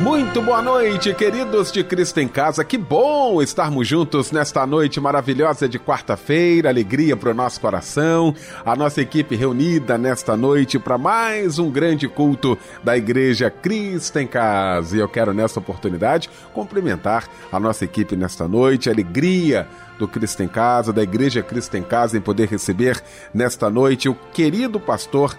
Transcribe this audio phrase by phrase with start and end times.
[0.00, 2.64] Muito boa noite, queridos de Cristo em Casa.
[2.64, 6.68] Que bom estarmos juntos nesta noite maravilhosa de quarta-feira.
[6.68, 8.34] Alegria para o nosso coração.
[8.64, 14.26] A nossa equipe reunida nesta noite para mais um grande culto da Igreja Cristo em
[14.26, 14.96] Casa.
[14.96, 18.90] E eu quero, nesta oportunidade, cumprimentar a nossa equipe nesta noite.
[18.90, 19.66] Alegria
[19.98, 24.14] do Cristo em Casa, da Igreja Cristo em Casa, em poder receber nesta noite o
[24.32, 25.36] querido pastor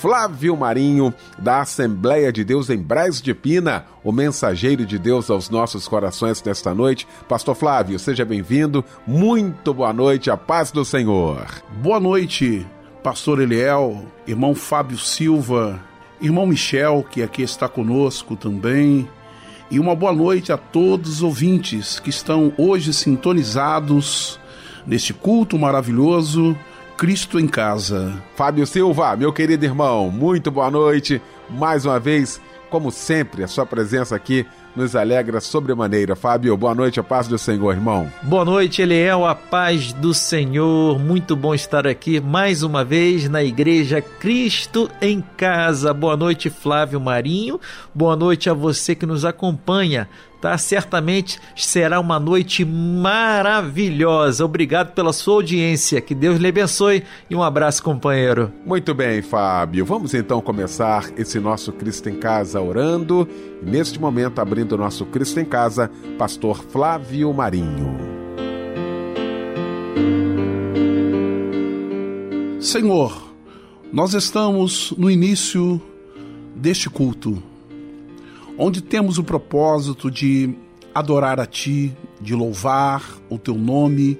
[0.00, 5.50] Flávio Marinho, da Assembleia de Deus em Braz de Pina, o mensageiro de Deus aos
[5.50, 7.04] nossos corações nesta noite.
[7.28, 8.84] Pastor Flávio, seja bem-vindo.
[9.04, 11.44] Muito boa noite, a paz do Senhor.
[11.82, 12.64] Boa noite,
[13.02, 15.80] Pastor Eliel, irmão Fábio Silva,
[16.20, 19.08] irmão Michel, que aqui está conosco também.
[19.68, 24.38] E uma boa noite a todos os ouvintes que estão hoje sintonizados
[24.86, 26.56] neste culto maravilhoso
[26.98, 28.20] Cristo em Casa.
[28.34, 31.22] Fábio Silva, meu querido irmão, muito boa noite.
[31.48, 32.40] Mais uma vez,
[32.70, 34.44] como sempre, a sua presença aqui
[34.78, 36.16] nos alegra sobremaneira.
[36.16, 38.10] Fábio, boa noite, a paz do Senhor, irmão.
[38.22, 40.98] Boa noite, Eliel, a paz do Senhor.
[40.98, 45.92] Muito bom estar aqui mais uma vez na Igreja Cristo em Casa.
[45.92, 47.60] Boa noite, Flávio Marinho.
[47.94, 50.08] Boa noite a você que nos acompanha
[50.40, 50.56] tá?
[50.56, 54.44] Certamente será uma noite maravilhosa.
[54.44, 56.00] Obrigado pela sua audiência.
[56.00, 58.52] Que Deus lhe abençoe e um abraço, companheiro.
[58.64, 59.84] Muito bem, Fábio.
[59.84, 63.28] Vamos então começar esse nosso Cristo em Casa orando.
[63.62, 67.96] Neste momento, abrindo o nosso Cristo em Casa, pastor Flávio Marinho.
[72.60, 73.32] Senhor,
[73.92, 75.80] nós estamos no início
[76.54, 77.42] deste culto
[78.58, 80.52] onde temos o propósito de
[80.92, 84.18] adorar a Ti, de louvar o Teu nome.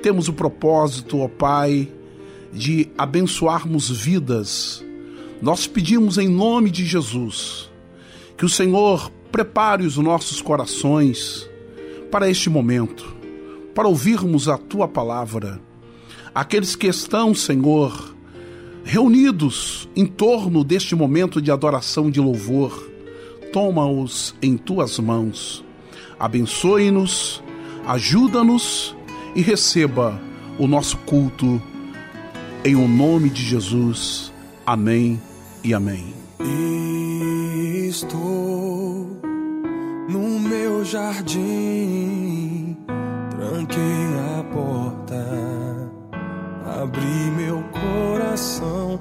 [0.00, 1.92] Temos o propósito, ó Pai,
[2.52, 4.84] de abençoarmos vidas.
[5.42, 7.68] Nós pedimos em nome de Jesus
[8.36, 11.48] que o Senhor prepare os nossos corações
[12.10, 13.16] para este momento,
[13.74, 15.60] para ouvirmos a Tua palavra.
[16.34, 18.14] Aqueles que estão, Senhor,
[18.84, 22.90] reunidos em torno deste momento de adoração, de louvor,
[23.52, 25.64] toma-os em tuas mãos.
[26.18, 27.42] Abençoe-nos,
[27.86, 28.96] ajuda-nos
[29.34, 30.20] e receba
[30.58, 31.62] o nosso culto
[32.64, 34.32] em o nome de Jesus.
[34.66, 35.20] Amém
[35.62, 36.12] e amém.
[37.88, 38.77] Estou
[40.08, 42.76] no meu jardim,
[43.30, 44.06] tranquei
[44.38, 45.26] a porta,
[46.80, 49.00] abri meu coração.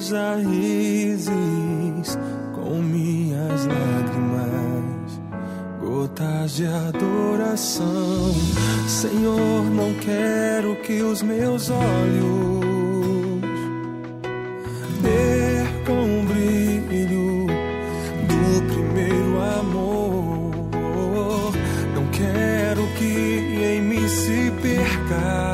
[0.00, 1.28] minhas raízes,
[2.54, 5.20] com minhas lágrimas,
[5.80, 8.34] gotas de adoração.
[8.88, 12.69] Senhor, não quero que os meus olhos
[15.02, 17.46] percam o brilho
[18.28, 21.52] do primeiro amor.
[21.94, 25.49] Não quero que em mim se perca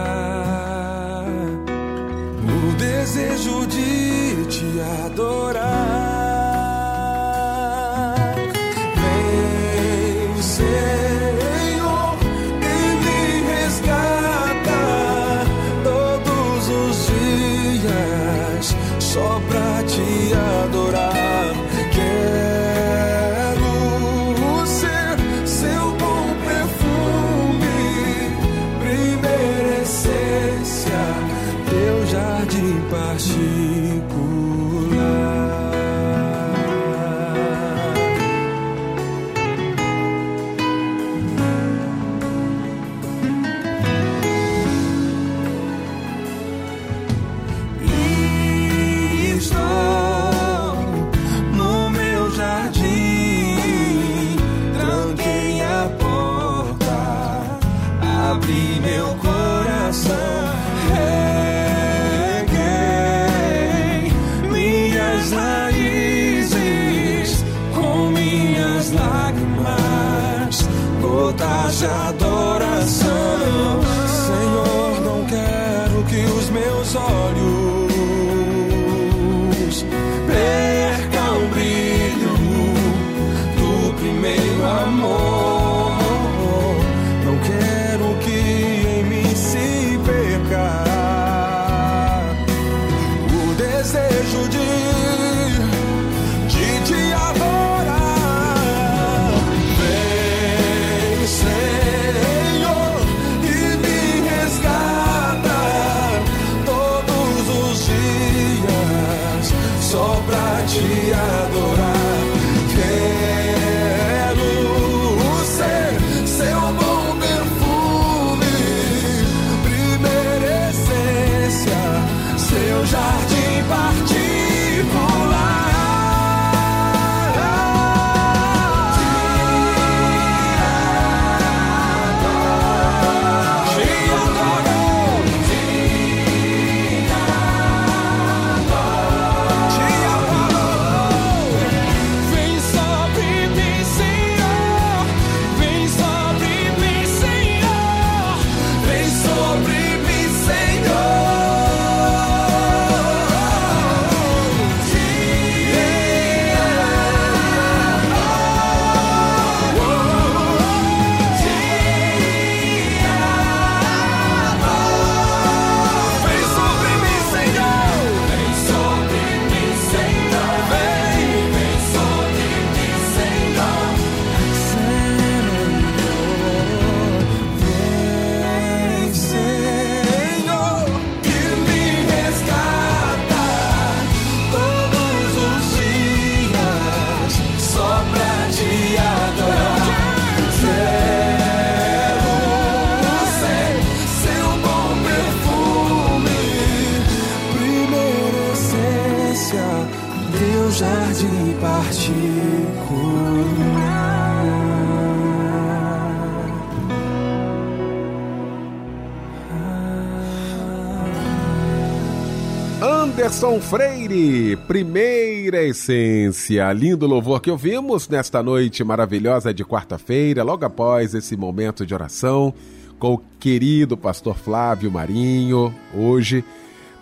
[213.16, 216.70] Anderson Freire, primeira essência.
[216.74, 222.52] Lindo louvor que ouvimos nesta noite maravilhosa de quarta-feira, logo após esse momento de oração
[222.98, 226.44] com o querido pastor Flávio Marinho, hoje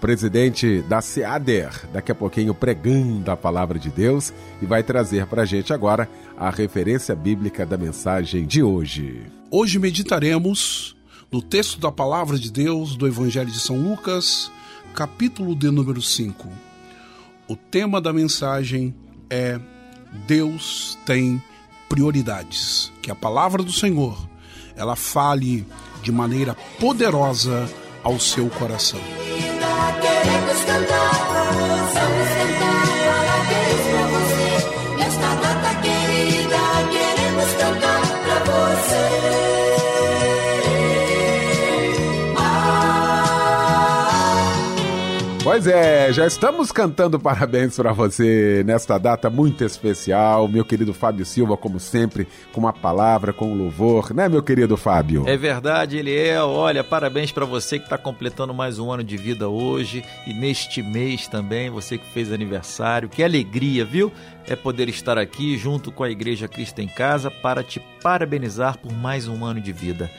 [0.00, 4.32] presidente da SEADER, daqui a pouquinho pregando a palavra de Deus
[4.62, 6.08] e vai trazer para a gente agora
[6.38, 9.20] a referência bíblica da mensagem de hoje.
[9.50, 10.94] Hoje meditaremos
[11.32, 14.48] no texto da palavra de Deus do Evangelho de São Lucas,
[14.94, 16.48] capítulo de número 5.
[17.48, 18.94] O tema da mensagem
[19.28, 19.60] é
[20.26, 21.42] Deus tem
[21.88, 22.92] prioridades.
[23.02, 24.16] Que a palavra do Senhor
[24.76, 25.66] ela fale
[26.02, 27.68] de maneira poderosa
[28.02, 29.00] ao seu coração.
[30.00, 31.12] Queremos cantar,
[31.92, 32.93] vamos cantar,
[45.54, 50.48] Pois é, já estamos cantando parabéns para você nesta data muito especial.
[50.48, 54.76] Meu querido Fábio Silva, como sempre, com uma palavra, com um louvor, né, meu querido
[54.76, 55.22] Fábio?
[55.28, 56.42] É verdade, ele é.
[56.42, 60.82] Olha, parabéns para você que está completando mais um ano de vida hoje e neste
[60.82, 63.08] mês também, você que fez aniversário.
[63.08, 64.10] Que alegria, viu?
[64.48, 68.92] É poder estar aqui junto com a Igreja Cristo em Casa para te parabenizar por
[68.92, 70.10] mais um ano de vida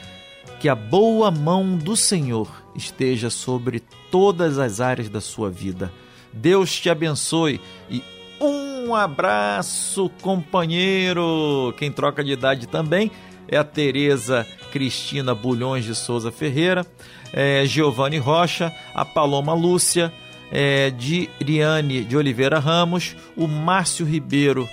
[0.58, 3.82] que a boa mão do Senhor esteja sobre
[4.16, 5.92] todas as áreas da sua vida.
[6.32, 8.02] Deus te abençoe e
[8.40, 11.74] um abraço, companheiro.
[11.76, 13.10] Quem troca de idade também
[13.46, 16.86] é a Tereza Cristina Bulhões de Souza Ferreira,
[17.30, 20.10] é Giovanni Rocha, a Paloma Lúcia,
[20.50, 24.66] é, de Riane de Oliveira Ramos, o Márcio Ribeiro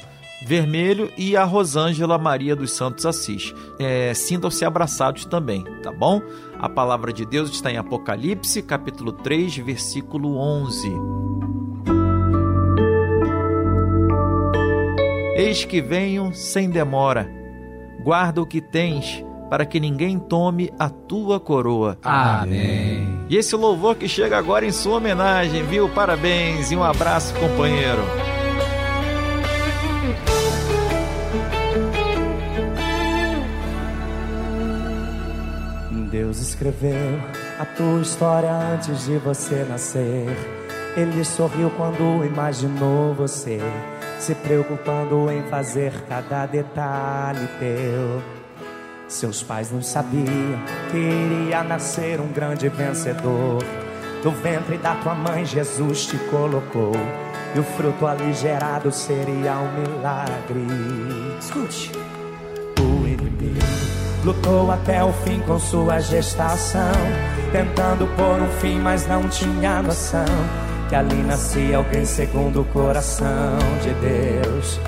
[0.46, 3.54] Vermelho e a Rosângela Maria dos Santos Assis.
[3.80, 6.22] É, Sintam-se abraçados também, tá bom?
[6.60, 10.92] A palavra de Deus está em Apocalipse, capítulo 3, versículo 11.
[15.36, 17.30] Eis que venho sem demora.
[18.04, 21.98] Guarda o que tens, para que ninguém tome a tua coroa.
[22.04, 23.26] Amém.
[23.30, 25.88] E esse louvor que chega agora em sua homenagem, viu?
[25.90, 28.02] Parabéns e um abraço, companheiro.
[36.34, 37.20] Deus escreveu
[37.60, 40.26] a tua história antes de você nascer.
[40.98, 43.60] Ele sorriu quando imaginou você,
[44.20, 48.24] se preocupando em fazer cada detalhe teu.
[49.08, 50.26] Seus pais não sabiam
[50.90, 53.64] que iria nascer um grande vencedor.
[54.24, 56.94] Do ventre da tua mãe, Jesus te colocou.
[57.56, 60.66] E o fruto ali gerado seria um milagre.
[61.40, 61.92] Escute.
[62.80, 63.93] O inimigo
[64.24, 66.94] Lutou até o fim com sua gestação,
[67.52, 70.26] tentando pôr um fim, mas não tinha noção
[70.88, 74.80] que ali nascia alguém segundo o coração de Deus.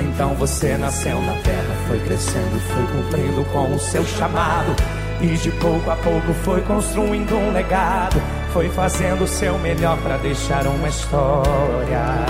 [0.00, 4.74] Então você nasceu na terra, foi crescendo foi cumprindo com o seu chamado.
[5.20, 8.20] E de pouco a pouco foi construindo um legado,
[8.52, 12.26] foi fazendo o seu melhor para deixar uma história.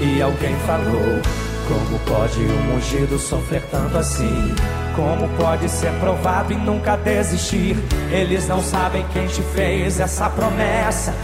[0.00, 1.20] E alguém falou:
[1.68, 4.54] Como pode um ungido sofrer tanto assim?
[4.94, 7.76] Como pode ser provado e nunca desistir?
[8.10, 11.14] Eles não sabem quem te fez essa promessa.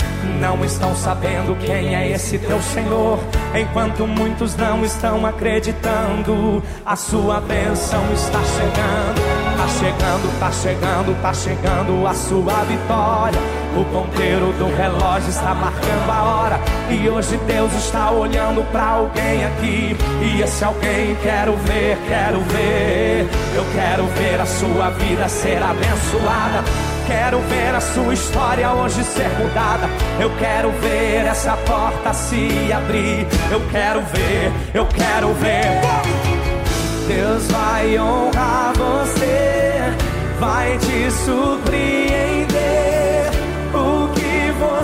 [0.40, 3.18] Não estão sabendo quem é esse teu Senhor.
[3.54, 9.26] Enquanto muitos não estão acreditando, a sua bênção está chegando.
[9.56, 13.55] Tá chegando, tá chegando, tá chegando a sua vitória.
[13.76, 16.61] O ponteiro do relógio está marcando a hora.
[16.88, 19.95] E hoje Deus está olhando para alguém aqui.
[20.23, 23.28] E esse alguém quero ver, quero ver.
[23.54, 26.64] Eu quero ver a sua vida ser abençoada.
[27.06, 29.88] Quero ver a sua história hoje ser mudada.
[30.18, 33.26] Eu quero ver essa porta se abrir.
[33.50, 35.83] Eu quero ver, eu quero ver.
[37.06, 39.95] Deus vai honrar você,
[40.40, 42.25] vai te surpreender.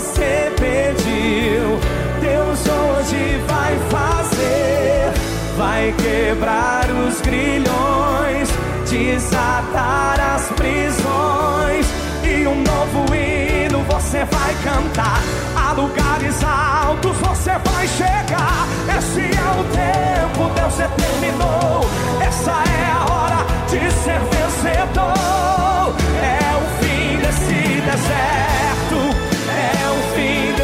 [0.02, 1.78] Você pediu,
[2.20, 5.12] Deus hoje vai fazer.
[5.56, 8.48] Vai quebrar os grilhões,
[8.90, 11.86] desatar as prisões
[12.24, 15.20] e um novo hino você vai cantar.
[15.54, 18.66] A lugares altos você vai chegar.
[18.98, 21.86] Esse é o tempo, Deus determinou.
[22.20, 25.94] Essa é a hora de ser vencedor.
[26.20, 29.21] É o fim desse deserto.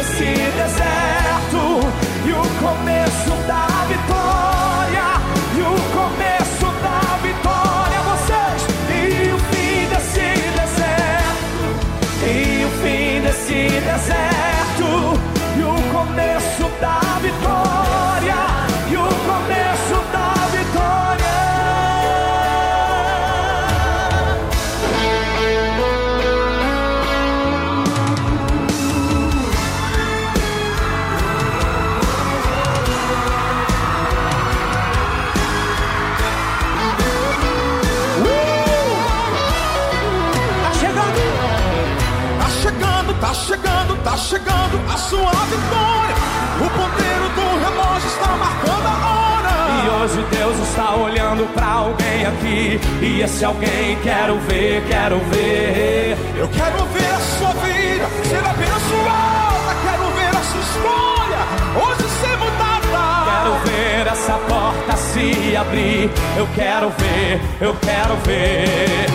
[0.09, 1.79] Desse deserto.
[2.25, 3.98] E o começo da vitória.
[52.29, 52.79] Aqui.
[53.01, 56.17] E esse alguém quero ver, quero ver.
[56.37, 59.71] Eu quero ver a sua vida ser abençoada.
[59.83, 61.09] Quero ver a sua história
[61.75, 62.79] hoje ser mudada.
[63.25, 66.09] Quero ver essa porta se abrir.
[66.37, 69.07] Eu quero ver, eu quero ver.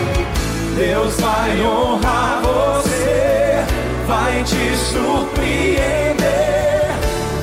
[0.75, 3.63] Deus vai honrar você,
[4.07, 6.15] vai te surpreender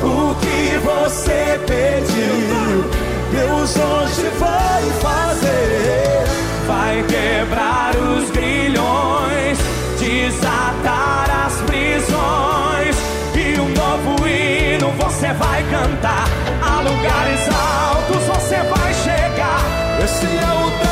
[0.03, 3.12] o que você pediu.
[3.33, 6.25] Deus hoje vai fazer,
[6.67, 9.59] vai quebrar os grilhões,
[9.99, 12.97] desatar as prisões
[13.35, 16.29] e um novo hino você vai cantar.
[16.61, 19.63] A lugares altos você vai chegar.
[20.05, 20.92] Esse é o tempo,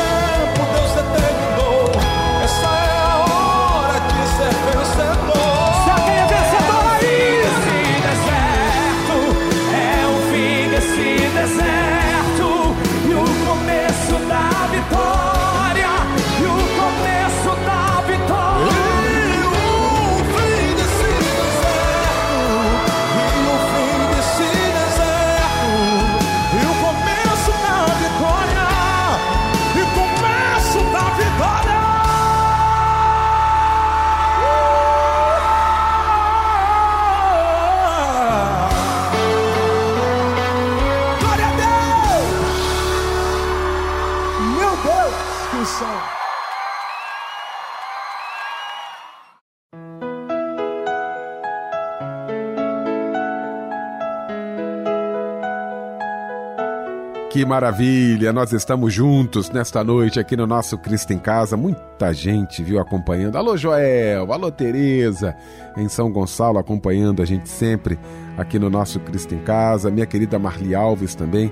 [57.31, 58.33] Que maravilha!
[58.33, 61.55] Nós estamos juntos nesta noite aqui no nosso Cristo em Casa.
[61.55, 63.37] Muita gente viu acompanhando.
[63.37, 64.33] Alô, Joel!
[64.33, 65.33] Alô, Tereza!
[65.77, 67.97] Em São Gonçalo, acompanhando a gente sempre
[68.37, 69.89] aqui no nosso Cristo em Casa.
[69.89, 71.49] Minha querida Marli Alves também,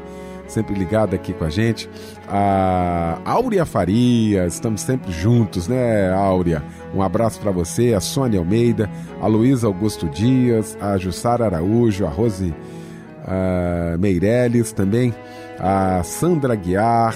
[0.50, 1.90] sempre ligada aqui com a gente.
[2.28, 6.62] A Áurea Faria, estamos sempre juntos, né, Áurea?
[6.94, 8.90] Um abraço para você, a Sônia Almeida,
[9.22, 12.54] a Luísa Augusto Dias, a Jussara Araújo, a Rose
[13.26, 15.14] a Meirelles também,
[15.60, 17.16] a Sandra Guiar,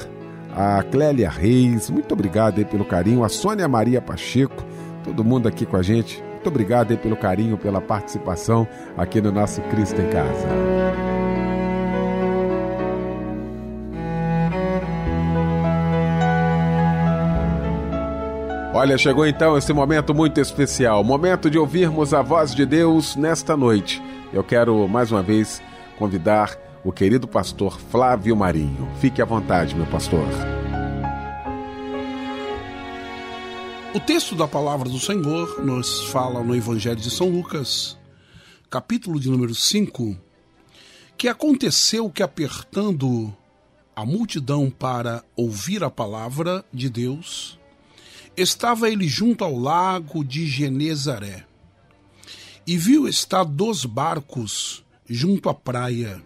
[0.56, 4.64] a Clélia Reis, muito obrigado aí pelo carinho, a Sônia Maria Pacheco,
[5.04, 9.32] todo mundo aqui com a gente, muito obrigado aí pelo carinho, pela participação aqui no
[9.32, 10.48] nosso Cristo em Casa.
[18.76, 23.56] Olha, chegou então esse momento muito especial, momento de ouvirmos a voz de Deus nesta
[23.56, 24.04] noite.
[24.34, 25.62] Eu quero mais uma vez
[25.98, 28.90] convidar o querido pastor Flávio Marinho.
[29.00, 30.28] Fique à vontade, meu pastor.
[33.96, 37.98] O texto da palavra do Senhor nos fala no Evangelho de São Lucas,
[38.70, 40.18] capítulo de número 5,
[41.18, 43.34] que aconteceu que apertando
[43.96, 47.58] a multidão para ouvir a palavra de Deus,
[48.36, 51.46] estava ele junto ao lago de Genezaré,
[52.66, 56.22] e viu estar dois barcos junto à praia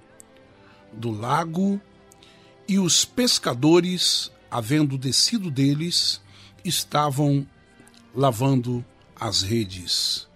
[0.97, 1.79] do lago,
[2.67, 6.19] e os pescadores, havendo descido deles,
[6.65, 7.47] estavam
[8.13, 8.83] lavando
[9.19, 10.27] as redes.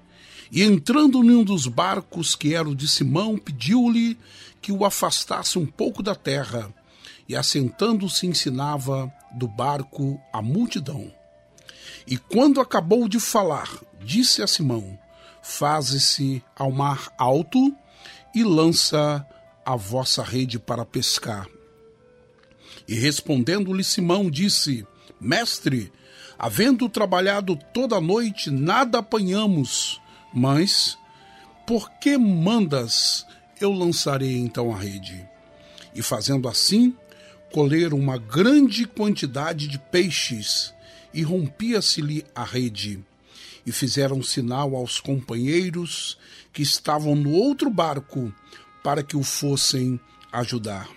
[0.52, 4.18] E entrando num dos barcos que era o de Simão, pediu-lhe
[4.62, 6.74] que o afastasse um pouco da terra,
[7.28, 11.12] e assentando-se ensinava do barco a multidão.
[12.06, 13.70] E quando acabou de falar,
[14.04, 14.98] disse a Simão:
[15.42, 17.74] Faze-se ao mar alto
[18.36, 19.26] e lança
[19.66, 21.48] a vossa rede para pescar.
[22.88, 24.86] E respondendo-lhe Simão, disse:
[25.20, 25.92] Mestre,
[26.38, 30.02] havendo trabalhado toda a noite, nada apanhamos,
[30.34, 30.98] mas
[31.66, 33.26] por que mandas
[33.60, 35.26] eu lançarei então a rede?
[35.94, 36.96] E fazendo assim,
[37.52, 40.74] colheram uma grande quantidade de peixes,
[41.14, 43.00] e rompia-se-lhe a rede.
[43.66, 46.18] E fizeram sinal aos companheiros
[46.52, 48.34] que estavam no outro barco
[48.84, 50.00] para que o fossem
[50.32, 50.90] ajudar.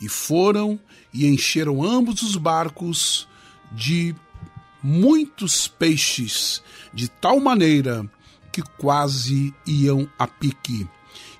[0.00, 0.78] E foram
[1.12, 3.26] e encheram ambos os barcos
[3.72, 4.14] de
[4.82, 8.08] muitos peixes, de tal maneira
[8.52, 10.86] que quase iam a pique.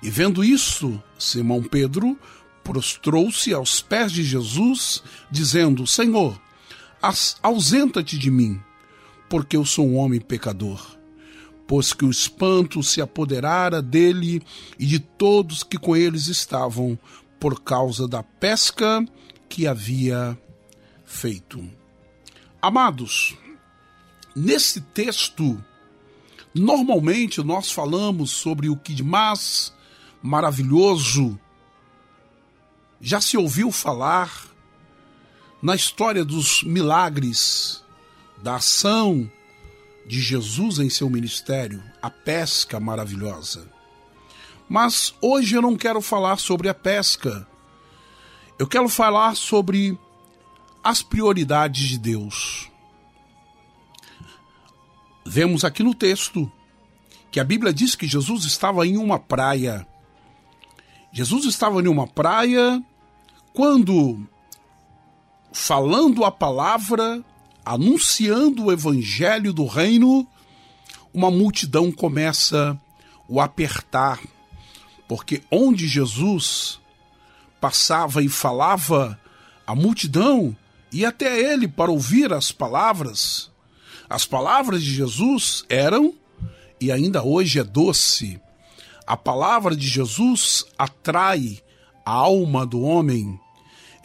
[0.01, 2.17] E vendo isso, Simão Pedro
[2.63, 6.39] prostrou-se aos pés de Jesus, dizendo: Senhor,
[7.41, 8.59] ausenta-te de mim,
[9.29, 10.96] porque eu sou um homem pecador.
[11.67, 14.41] Pois que o espanto se apoderara dele
[14.79, 16.97] e de todos que com eles estavam,
[17.39, 19.05] por causa da pesca
[19.47, 20.37] que havia
[21.05, 21.63] feito.
[22.61, 23.37] Amados,
[24.35, 25.63] nesse texto,
[26.53, 29.73] normalmente nós falamos sobre o que de mais
[30.21, 31.39] maravilhoso
[32.99, 34.47] já se ouviu falar
[35.61, 37.83] na história dos milagres,
[38.41, 39.29] da ação
[40.07, 43.69] de Jesus em seu ministério, a pesca maravilhosa.
[44.69, 47.47] Mas hoje eu não quero falar sobre a pesca.
[48.57, 49.97] Eu quero falar sobre
[50.83, 52.69] as prioridades de Deus.
[55.25, 56.49] Vemos aqui no texto
[57.29, 59.85] que a Bíblia diz que Jesus estava em uma praia.
[61.11, 62.81] Jesus estava em uma praia
[63.53, 64.25] quando,
[65.51, 67.23] falando a palavra,
[67.67, 70.25] anunciando o evangelho do reino,
[71.13, 72.79] uma multidão começa
[73.27, 74.21] o apertar,
[75.05, 76.79] porque onde Jesus
[77.59, 79.19] passava e falava,
[79.65, 80.55] a multidão
[80.93, 83.51] ia até ele para ouvir as palavras.
[84.09, 86.13] As palavras de Jesus eram
[86.79, 88.39] e ainda hoje é doce.
[89.05, 91.61] A palavra de Jesus atrai
[92.05, 93.37] a alma do homem.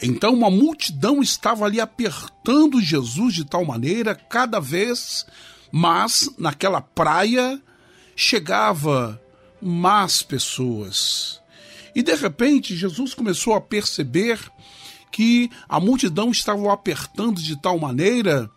[0.05, 5.25] Então uma multidão estava ali apertando Jesus de tal maneira, cada vez,
[5.71, 7.61] mas naquela praia
[8.15, 9.21] chegava
[9.61, 11.41] más pessoas.
[11.95, 14.39] E de repente Jesus começou a perceber
[15.09, 18.51] que a multidão estava apertando de tal maneira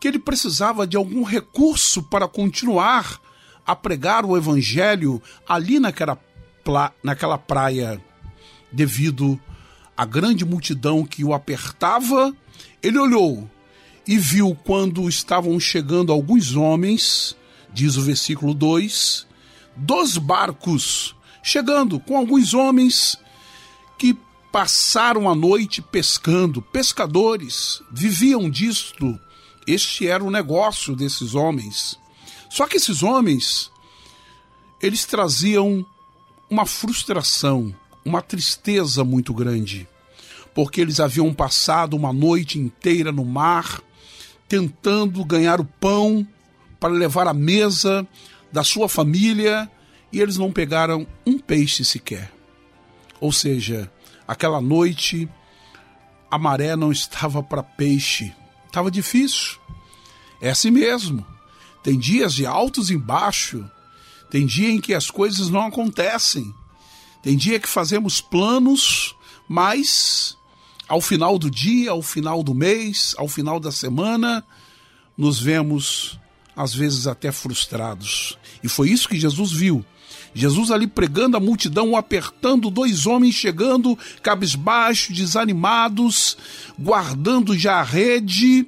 [0.00, 3.20] que ele precisava de algum recurso para continuar
[3.66, 6.18] a pregar o evangelho ali naquela,
[7.02, 8.02] naquela praia,
[8.72, 9.38] devido
[10.00, 12.34] à grande multidão que o apertava.
[12.82, 13.50] Ele olhou
[14.08, 17.36] e viu quando estavam chegando alguns homens,
[17.70, 19.26] diz o versículo 2,
[19.76, 23.18] dos barcos, chegando com alguns homens
[23.98, 24.16] que
[24.50, 29.20] passaram a noite pescando, pescadores, viviam disto
[29.66, 31.98] este era o negócio desses homens.
[32.48, 33.70] Só que esses homens,
[34.80, 35.84] eles traziam
[36.48, 39.88] uma frustração, uma tristeza muito grande,
[40.54, 43.82] porque eles haviam passado uma noite inteira no mar,
[44.48, 46.26] tentando ganhar o pão
[46.78, 48.06] para levar à mesa
[48.52, 49.70] da sua família,
[50.12, 52.32] e eles não pegaram um peixe sequer.
[53.20, 53.90] Ou seja,
[54.26, 55.28] aquela noite
[56.30, 58.32] a maré não estava para peixe,
[58.70, 59.58] Estava difícil.
[60.40, 61.26] É assim mesmo.
[61.82, 63.64] Tem dias de altos e baixos.
[64.30, 66.54] Tem dia em que as coisas não acontecem.
[67.22, 69.14] Tem dia que fazemos planos,
[69.48, 70.36] mas
[70.88, 74.44] ao final do dia, ao final do mês, ao final da semana,
[75.16, 76.18] nos vemos
[76.56, 78.38] às vezes até frustrados.
[78.62, 79.84] E foi isso que Jesus viu.
[80.34, 86.36] Jesus ali pregando a multidão, apertando dois homens chegando, cabisbaixos, desanimados,
[86.78, 88.66] guardando já a rede,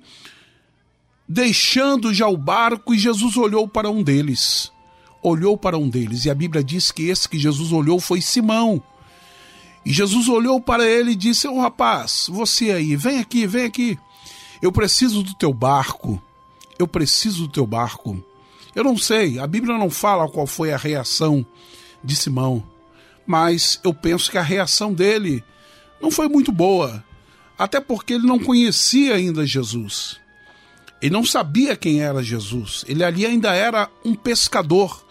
[1.29, 4.71] deixando já o barco, e Jesus olhou para um deles.
[5.22, 8.82] Olhou para um deles, e a Bíblia diz que esse que Jesus olhou foi Simão.
[9.85, 13.64] E Jesus olhou para ele e disse: Ô oh, rapaz, você aí, vem aqui, vem
[13.64, 13.98] aqui.
[14.61, 16.20] Eu preciso do teu barco.
[16.78, 18.22] Eu preciso do teu barco.
[18.74, 21.44] Eu não sei, a Bíblia não fala qual foi a reação
[22.02, 22.64] de Simão,
[23.26, 25.44] mas eu penso que a reação dele
[26.00, 27.04] não foi muito boa,
[27.58, 30.18] até porque ele não conhecia ainda Jesus.
[31.02, 32.85] Ele não sabia quem era Jesus.
[32.88, 35.02] Ele ali ainda era um pescador,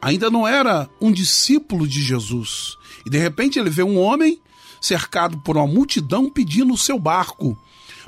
[0.00, 2.76] ainda não era um discípulo de Jesus.
[3.04, 4.40] E de repente ele vê um homem
[4.80, 7.56] cercado por uma multidão pedindo o seu barco.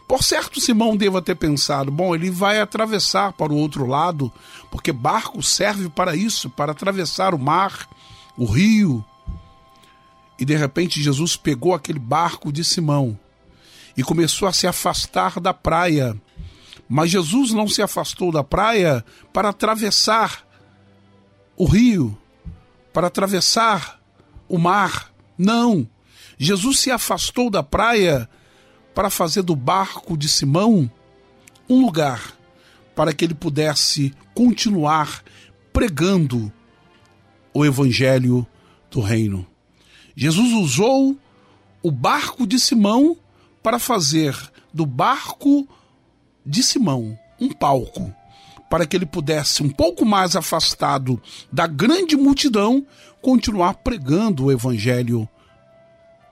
[0.06, 4.32] Por certo, Simão deva ter pensado: bom, ele vai atravessar para o outro lado,
[4.70, 7.88] porque barco serve para isso para atravessar o mar,
[8.36, 9.04] o rio.
[10.38, 13.18] E de repente, Jesus pegou aquele barco de Simão
[13.96, 16.20] e começou a se afastar da praia.
[16.88, 20.44] Mas Jesus não se afastou da praia para atravessar
[21.60, 22.16] o rio,
[22.90, 24.00] para atravessar
[24.48, 25.12] o mar.
[25.36, 25.86] Não.
[26.38, 28.26] Jesus se afastou da praia
[28.94, 30.90] para fazer do barco de Simão
[31.68, 32.34] um lugar
[32.96, 35.22] para que ele pudesse continuar
[35.70, 36.50] pregando
[37.52, 38.46] o evangelho
[38.90, 39.46] do reino.
[40.16, 41.14] Jesus usou
[41.82, 43.18] o barco de Simão
[43.62, 44.34] para fazer
[44.72, 45.68] do barco
[46.44, 48.14] de Simão um palco,
[48.70, 51.20] para que ele pudesse, um pouco mais afastado
[51.52, 52.86] da grande multidão,
[53.20, 55.28] continuar pregando o evangelho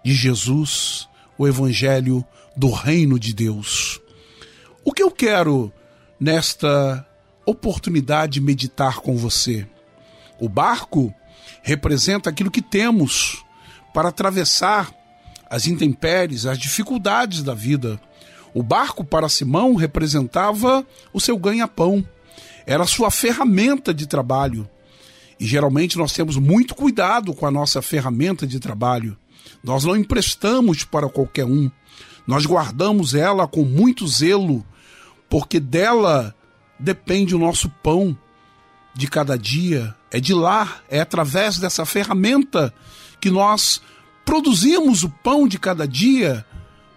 [0.05, 2.25] de Jesus, o evangelho
[2.57, 4.01] do reino de Deus.
[4.85, 5.73] O que eu quero
[6.19, 7.05] nesta
[7.45, 9.67] oportunidade meditar com você?
[10.39, 11.13] O barco
[11.63, 13.45] representa aquilo que temos
[13.93, 14.95] para atravessar
[15.51, 18.01] as intempéries, as dificuldades da vida.
[18.55, 22.07] O barco para Simão representava o seu ganha-pão,
[22.69, 24.69] era sua ferramenta de trabalho.
[25.41, 29.17] E geralmente nós temos muito cuidado com a nossa ferramenta de trabalho.
[29.65, 31.71] Nós não emprestamos para qualquer um.
[32.27, 34.67] Nós guardamos ela com muito zelo,
[35.31, 36.35] porque dela
[36.79, 38.17] depende o nosso pão
[38.95, 39.95] de cada dia.
[40.11, 42.73] É de lá, é através dessa ferramenta
[43.19, 43.81] que nós
[44.27, 46.45] produzimos o pão de cada dia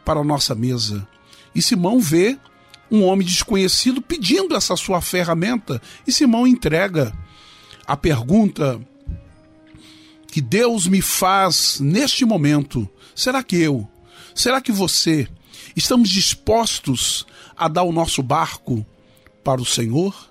[0.03, 1.07] para a nossa mesa.
[1.55, 2.37] E Simão vê
[2.91, 5.81] um homem desconhecido pedindo essa sua ferramenta.
[6.05, 7.13] E Simão entrega.
[7.87, 8.79] A pergunta
[10.27, 13.87] que Deus me faz neste momento: será que eu,
[14.35, 15.27] será que você?
[15.75, 17.25] Estamos dispostos
[17.55, 18.85] a dar o nosso barco
[19.43, 20.29] para o Senhor?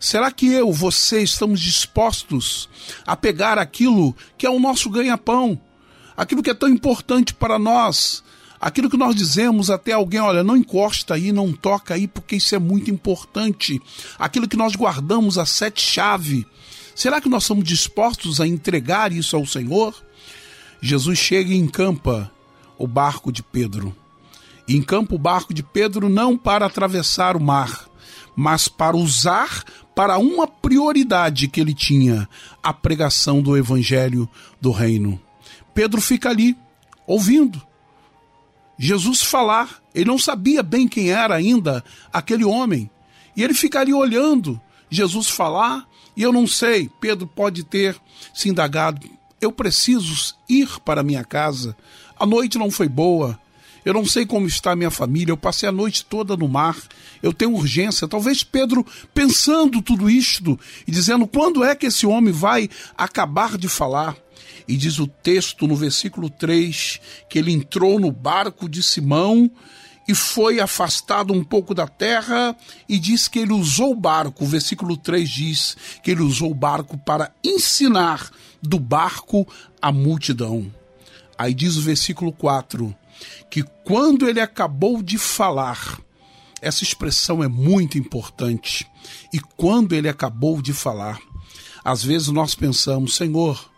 [0.00, 2.68] Será que eu, você, estamos dispostos
[3.06, 5.58] a pegar aquilo que é o nosso ganha-pão,
[6.16, 8.22] aquilo que é tão importante para nós,
[8.60, 12.54] aquilo que nós dizemos até alguém, olha, não encosta aí, não toca aí, porque isso
[12.54, 13.80] é muito importante,
[14.18, 16.46] aquilo que nós guardamos a sete chave.
[16.94, 19.94] Será que nós somos dispostos a entregar isso ao Senhor?
[20.80, 22.30] Jesus chega e encampa
[22.78, 23.94] o barco de Pedro.
[24.66, 27.88] E encampa o barco de Pedro não para atravessar o mar,
[28.36, 29.64] mas para usar
[29.94, 32.28] para uma prioridade que ele tinha,
[32.62, 34.28] a pregação do evangelho
[34.60, 35.20] do reino.
[35.72, 36.56] Pedro fica ali,
[37.06, 37.62] ouvindo
[38.78, 39.82] Jesus falar.
[39.94, 42.90] Ele não sabia bem quem era ainda aquele homem.
[43.36, 44.60] E ele fica ali olhando
[44.90, 47.96] Jesus falar, e eu não sei, Pedro pode ter
[48.32, 49.08] se indagado.
[49.40, 51.76] Eu preciso ir para minha casa.
[52.18, 53.38] A noite não foi boa.
[53.84, 56.74] Eu não sei como está minha família, eu passei a noite toda no mar,
[57.22, 58.08] eu tenho urgência.
[58.08, 60.58] Talvez Pedro, pensando tudo isto
[60.88, 64.16] e dizendo quando é que esse homem vai acabar de falar.
[64.66, 69.50] E diz o texto no versículo 3 que ele entrou no barco de Simão
[70.06, 72.56] e foi afastado um pouco da terra
[72.88, 74.44] e diz que ele usou o barco.
[74.44, 78.30] O versículo 3 diz que ele usou o barco para ensinar
[78.62, 79.46] do barco
[79.80, 80.70] a multidão.
[81.36, 82.94] Aí diz o versículo 4
[83.50, 86.00] que quando ele acabou de falar,
[86.60, 88.86] essa expressão é muito importante.
[89.32, 91.20] E quando ele acabou de falar,
[91.84, 93.70] às vezes nós pensamos, Senhor,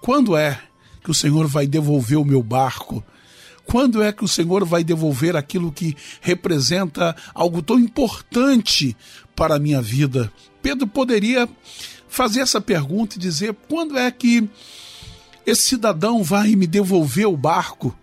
[0.00, 0.60] quando é
[1.02, 3.04] que o Senhor vai devolver o meu barco?
[3.66, 8.96] Quando é que o Senhor vai devolver aquilo que representa algo tão importante
[9.36, 10.32] para a minha vida?
[10.62, 11.48] Pedro poderia
[12.08, 14.48] fazer essa pergunta e dizer: quando é que
[15.46, 17.94] esse cidadão vai me devolver o barco?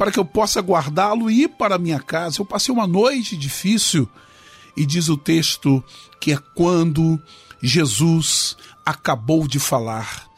[0.00, 2.40] para que eu possa guardá-lo e ir para a minha casa.
[2.40, 4.08] Eu passei uma noite difícil
[4.74, 5.84] e diz o texto
[6.18, 7.20] que é quando
[7.62, 10.29] Jesus acabou de falar.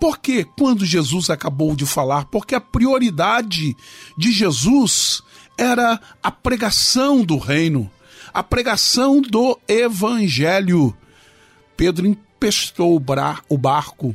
[0.00, 2.26] Por que quando Jesus acabou de falar?
[2.26, 3.76] Porque a prioridade
[4.16, 5.22] de Jesus
[5.56, 7.90] era a pregação do reino,
[8.32, 10.96] a pregação do evangelho.
[11.76, 12.96] Pedro empestou
[13.48, 14.14] o barco.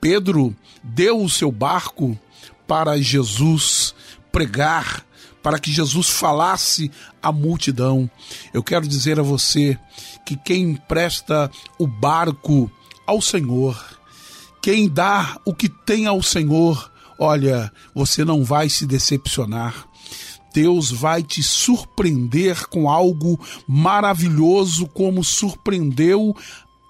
[0.00, 2.18] Pedro deu o seu barco
[2.66, 3.94] para Jesus
[4.32, 5.04] pregar,
[5.42, 6.90] para que Jesus falasse
[7.22, 8.10] à multidão.
[8.54, 9.78] Eu quero dizer a você
[10.24, 12.70] que quem empresta o barco
[13.06, 13.99] ao Senhor,
[14.60, 19.86] quem dá o que tem ao Senhor, olha, você não vai se decepcionar.
[20.52, 26.36] Deus vai te surpreender com algo maravilhoso, como surpreendeu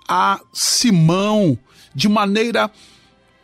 [0.08, 1.58] a Simão
[1.94, 2.70] de maneira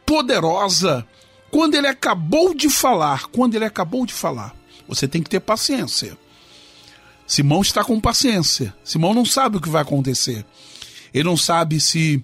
[0.06, 1.06] poderosa
[1.50, 4.54] quando ele acabou de falar, quando ele acabou de falar,
[4.86, 6.18] você tem que ter paciência.
[7.26, 8.74] Simão está com paciência.
[8.84, 10.44] Simão não sabe o que vai acontecer.
[11.14, 12.22] Ele não sabe se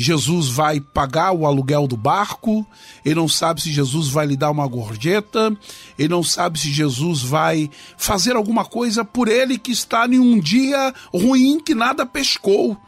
[0.00, 2.64] Jesus vai pagar o aluguel do barco,
[3.04, 5.52] ele não sabe se Jesus vai lhe dar uma gorjeta,
[5.98, 10.38] ele não sabe se Jesus vai fazer alguma coisa por ele que está em um
[10.38, 12.78] dia ruim que nada pescou.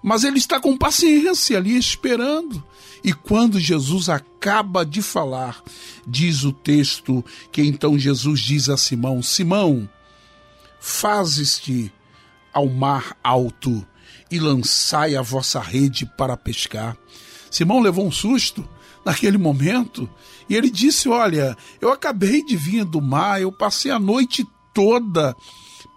[0.00, 2.62] Mas ele está com paciência ali esperando.
[3.02, 5.60] E quando Jesus acaba de falar,
[6.06, 9.88] diz o texto que então Jesus diz a Simão: Simão,
[10.78, 11.92] fazes-te
[12.52, 13.84] ao mar alto
[14.30, 16.96] e lançai a vossa rede para pescar.
[17.50, 18.68] Simão levou um susto
[19.04, 20.08] naquele momento
[20.48, 25.36] e ele disse: Olha, eu acabei de vir do mar, eu passei a noite toda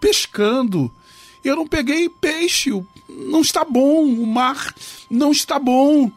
[0.00, 0.90] pescando.
[1.42, 2.70] Eu não peguei peixe,
[3.08, 4.74] não está bom, o mar
[5.10, 6.10] não está bom.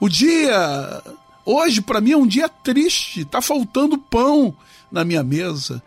[0.00, 1.02] O dia
[1.44, 4.54] hoje para mim é um dia triste, está faltando pão
[4.90, 5.82] na minha mesa.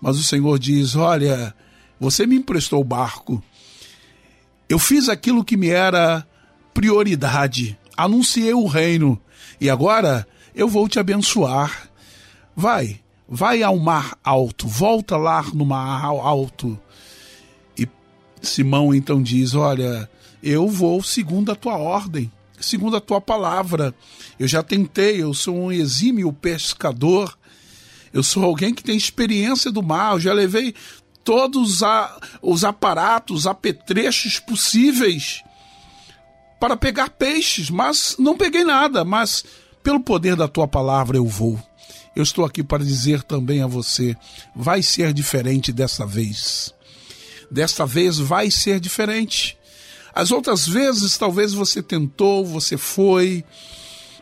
[0.00, 1.54] Mas o Senhor diz: Olha,
[2.00, 3.42] você me emprestou o barco.
[4.68, 6.26] Eu fiz aquilo que me era
[6.72, 7.78] prioridade.
[7.96, 9.20] Anunciei o reino.
[9.60, 11.90] E agora eu vou te abençoar.
[12.56, 16.78] Vai, vai ao mar alto, volta lá no mar alto.
[17.78, 17.86] E
[18.40, 20.10] Simão então diz: Olha,
[20.42, 23.94] eu vou segundo a tua ordem segundo a tua palavra.
[24.38, 27.36] Eu já tentei, eu sou um exímio pescador.
[28.12, 30.74] Eu sou alguém que tem experiência do mar, eu já levei
[31.24, 31.80] todos
[32.42, 35.42] os aparatos, apetrechos possíveis
[36.58, 39.44] para pegar peixes, mas não peguei nada, mas
[39.82, 41.60] pelo poder da tua palavra eu vou.
[42.14, 44.16] Eu estou aqui para dizer também a você:
[44.54, 46.74] vai ser diferente dessa vez.
[47.50, 49.56] Desta vez vai ser diferente.
[50.12, 53.44] As outras vezes, talvez você tentou, você foi,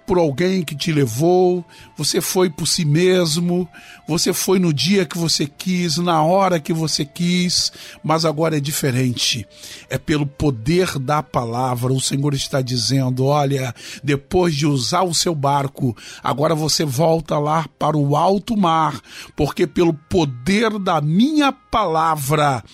[0.08, 1.62] por alguém que te levou,
[1.94, 3.68] você foi por si mesmo,
[4.08, 7.70] você foi no dia que você quis, na hora que você quis,
[8.02, 9.46] mas agora é diferente.
[9.90, 11.92] É pelo poder da palavra.
[11.92, 17.66] O Senhor está dizendo: olha, depois de usar o seu barco, agora você volta lá
[17.78, 18.98] para o alto mar,
[19.36, 22.64] porque pelo poder da minha palavra,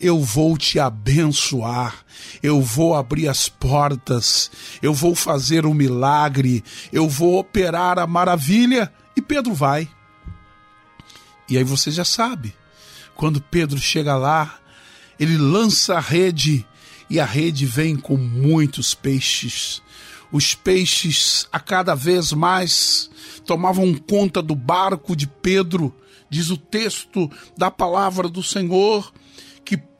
[0.00, 2.04] eu vou te abençoar,
[2.42, 4.50] eu vou abrir as portas,
[4.82, 8.92] eu vou fazer um milagre, eu vou operar a maravilha.
[9.16, 9.88] E Pedro vai.
[11.48, 12.54] E aí você já sabe,
[13.14, 14.58] quando Pedro chega lá,
[15.18, 16.66] ele lança a rede
[17.08, 19.82] e a rede vem com muitos peixes.
[20.32, 23.10] Os peixes, a cada vez mais,
[23.46, 25.94] tomavam conta do barco de Pedro,
[26.28, 29.12] diz o texto da palavra do Senhor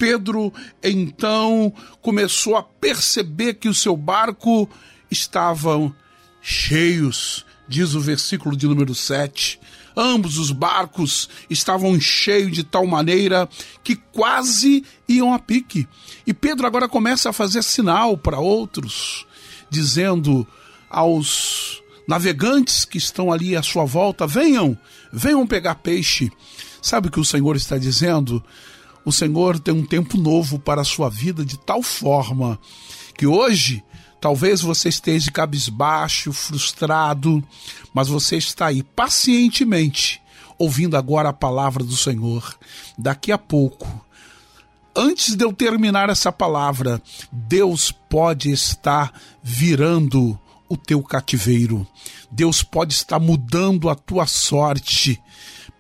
[0.05, 4.69] Pedro então começou a perceber que o seu barco
[5.11, 5.95] estavam
[6.43, 9.59] cheios, diz o versículo de número 7.
[9.97, 13.49] Ambos os barcos estavam cheios de tal maneira
[13.83, 15.89] que quase iam a pique.
[16.27, 19.27] E Pedro agora começa a fazer sinal para outros,
[19.71, 20.47] dizendo
[20.91, 24.77] aos navegantes que estão ali à sua volta: venham,
[25.11, 26.31] venham pegar peixe.
[26.83, 28.45] Sabe o que o Senhor está dizendo?
[29.05, 32.59] O Senhor tem um tempo novo para a sua vida de tal forma
[33.17, 33.85] que hoje
[34.21, 37.45] talvez você esteja cabisbaixo, frustrado,
[37.93, 40.23] mas você está aí pacientemente
[40.59, 42.57] ouvindo agora a palavra do Senhor.
[42.97, 43.87] Daqui a pouco,
[44.97, 49.13] antes de eu terminar essa palavra, Deus pode estar
[49.43, 50.39] virando
[50.69, 51.87] o teu cativeiro.
[52.31, 55.21] Deus pode estar mudando a tua sorte.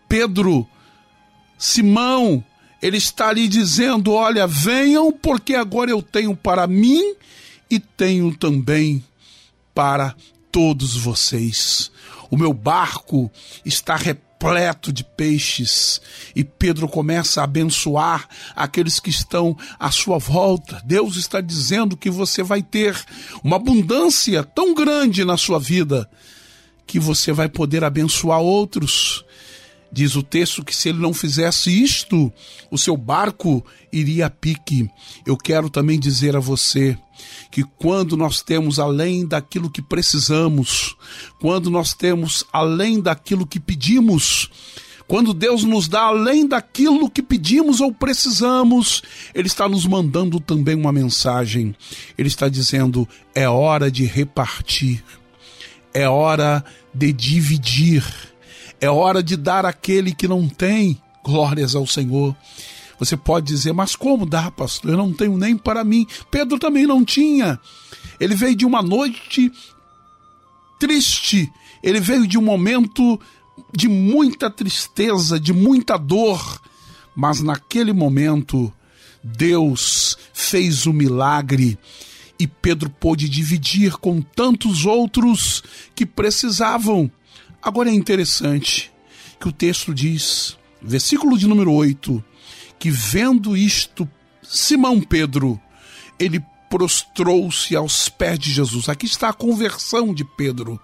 [0.08, 0.68] Pedro,
[1.56, 2.44] Simão,
[2.84, 7.14] ele está ali dizendo: Olha, venham, porque agora eu tenho para mim
[7.70, 9.02] e tenho também
[9.74, 10.14] para
[10.52, 11.90] todos vocês.
[12.30, 13.30] O meu barco
[13.64, 15.98] está repleto de peixes
[16.36, 20.82] e Pedro começa a abençoar aqueles que estão à sua volta.
[20.84, 22.94] Deus está dizendo que você vai ter
[23.42, 26.06] uma abundância tão grande na sua vida
[26.86, 29.23] que você vai poder abençoar outros.
[29.94, 32.32] Diz o texto que se ele não fizesse isto,
[32.68, 34.90] o seu barco iria a pique.
[35.24, 36.98] Eu quero também dizer a você
[37.48, 40.96] que quando nós temos além daquilo que precisamos,
[41.40, 44.50] quando nós temos além daquilo que pedimos,
[45.06, 49.00] quando Deus nos dá além daquilo que pedimos ou precisamos,
[49.32, 51.72] Ele está nos mandando também uma mensagem.
[52.18, 55.04] Ele está dizendo: é hora de repartir,
[55.92, 58.33] é hora de dividir
[58.84, 61.00] é hora de dar àquele que não tem.
[61.24, 62.36] Glórias ao Senhor.
[62.98, 64.92] Você pode dizer, mas como dá, pastor?
[64.92, 66.06] Eu não tenho nem para mim.
[66.30, 67.58] Pedro também não tinha.
[68.20, 69.50] Ele veio de uma noite
[70.78, 71.50] triste.
[71.82, 73.18] Ele veio de um momento
[73.74, 76.60] de muita tristeza, de muita dor.
[77.16, 78.72] Mas naquele momento,
[79.22, 81.78] Deus fez o um milagre
[82.38, 85.62] e Pedro pôde dividir com tantos outros
[85.94, 87.10] que precisavam.
[87.64, 88.92] Agora é interessante
[89.40, 92.22] que o texto diz, versículo de número 8,
[92.78, 94.06] que vendo isto,
[94.42, 95.58] Simão Pedro,
[96.18, 98.90] ele prostrou-se aos pés de Jesus.
[98.90, 100.78] Aqui está a conversão de Pedro.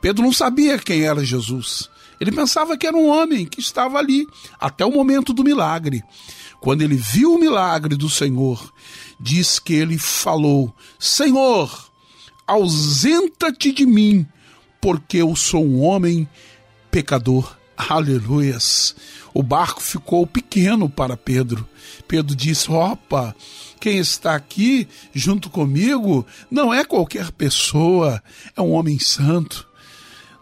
[0.00, 1.90] Pedro não sabia quem era Jesus.
[2.18, 4.26] Ele pensava que era um homem que estava ali
[4.58, 6.02] até o momento do milagre.
[6.58, 8.72] Quando ele viu o milagre do Senhor,
[9.20, 11.90] diz que ele falou: Senhor,
[12.46, 14.26] ausenta-te de mim,
[14.84, 16.28] porque eu sou um homem
[16.90, 17.56] pecador.
[17.74, 18.94] Aleluias.
[19.32, 21.66] O barco ficou pequeno para Pedro.
[22.06, 23.34] Pedro disse: Opa,
[23.80, 28.22] quem está aqui junto comigo não é qualquer pessoa,
[28.54, 29.66] é um homem santo.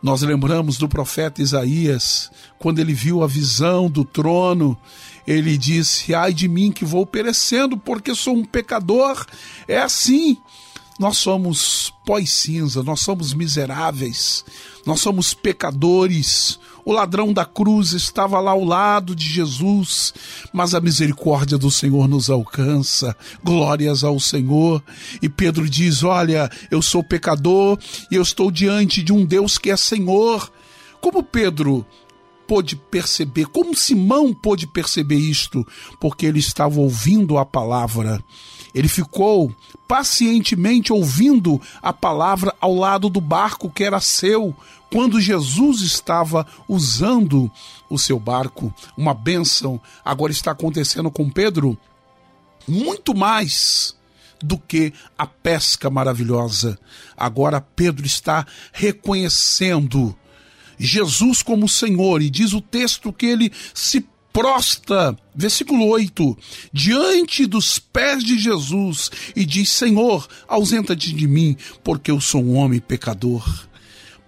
[0.03, 2.29] Nós lembramos do profeta Isaías,
[2.59, 4.77] quando ele viu a visão do trono,
[5.25, 9.25] ele disse: Ai de mim que vou perecendo, porque sou um pecador.
[9.69, 10.37] É assim.
[11.03, 14.45] Nós somos pós-cinza, nós somos miseráveis,
[14.87, 16.61] nós somos pecadores.
[16.85, 20.15] O ladrão da cruz estava lá ao lado de Jesus,
[20.53, 23.17] mas a misericórdia do Senhor nos alcança.
[23.43, 24.81] Glórias ao Senhor.
[25.21, 29.73] E Pedro diz: Olha, eu sou pecador e eu estou diante de um Deus que
[29.73, 30.53] é Senhor.
[31.01, 31.85] Como Pedro
[32.47, 35.67] pôde perceber, como Simão pôde perceber isto?
[36.01, 38.23] Porque ele estava ouvindo a palavra.
[38.75, 39.55] Ele ficou
[39.87, 44.57] pacientemente ouvindo a palavra ao lado do barco que era seu,
[44.91, 47.51] quando Jesus estava usando
[47.89, 48.73] o seu barco.
[48.97, 51.79] Uma bênção agora está acontecendo com Pedro.
[52.67, 53.97] Muito mais
[54.43, 56.79] do que a pesca maravilhosa.
[57.17, 60.17] Agora Pedro está reconhecendo
[60.79, 64.01] Jesus como Senhor e diz o texto que ele se
[64.33, 66.37] prosta, versículo 8,
[66.73, 72.57] diante dos pés de Jesus e diz: Senhor, ausenta-te de mim, porque eu sou um
[72.57, 73.67] homem pecador.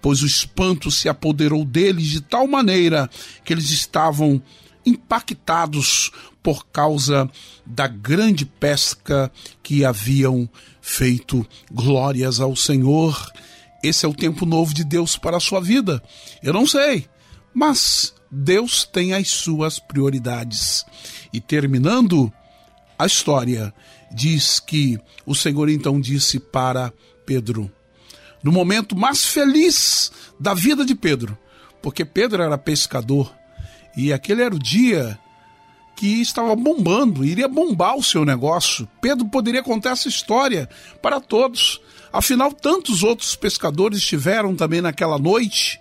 [0.01, 3.09] Pois o espanto se apoderou deles de tal maneira
[3.43, 4.41] que eles estavam
[4.85, 6.11] impactados
[6.43, 7.27] por causa
[7.65, 9.31] da grande pesca
[9.63, 10.47] que haviam
[10.79, 11.45] feito.
[11.71, 13.31] Glórias ao Senhor.
[13.83, 16.03] Esse é o tempo novo de Deus para a sua vida.
[16.43, 17.07] Eu não sei,
[17.51, 20.85] mas Deus tem as suas prioridades.
[21.31, 22.31] E terminando
[22.99, 23.73] a história,
[24.11, 26.91] diz que o Senhor então disse para
[27.25, 27.71] Pedro,
[28.43, 31.37] no momento mais feliz da vida de Pedro,
[31.81, 33.33] porque Pedro era pescador,
[33.95, 35.17] e aquele era o dia
[35.95, 38.85] que estava bombando, iria bombar o seu negócio.
[38.99, 40.69] Pedro poderia contar essa história
[41.01, 41.79] para todos.
[42.11, 45.79] Afinal, tantos outros pescadores estiveram também naquela noite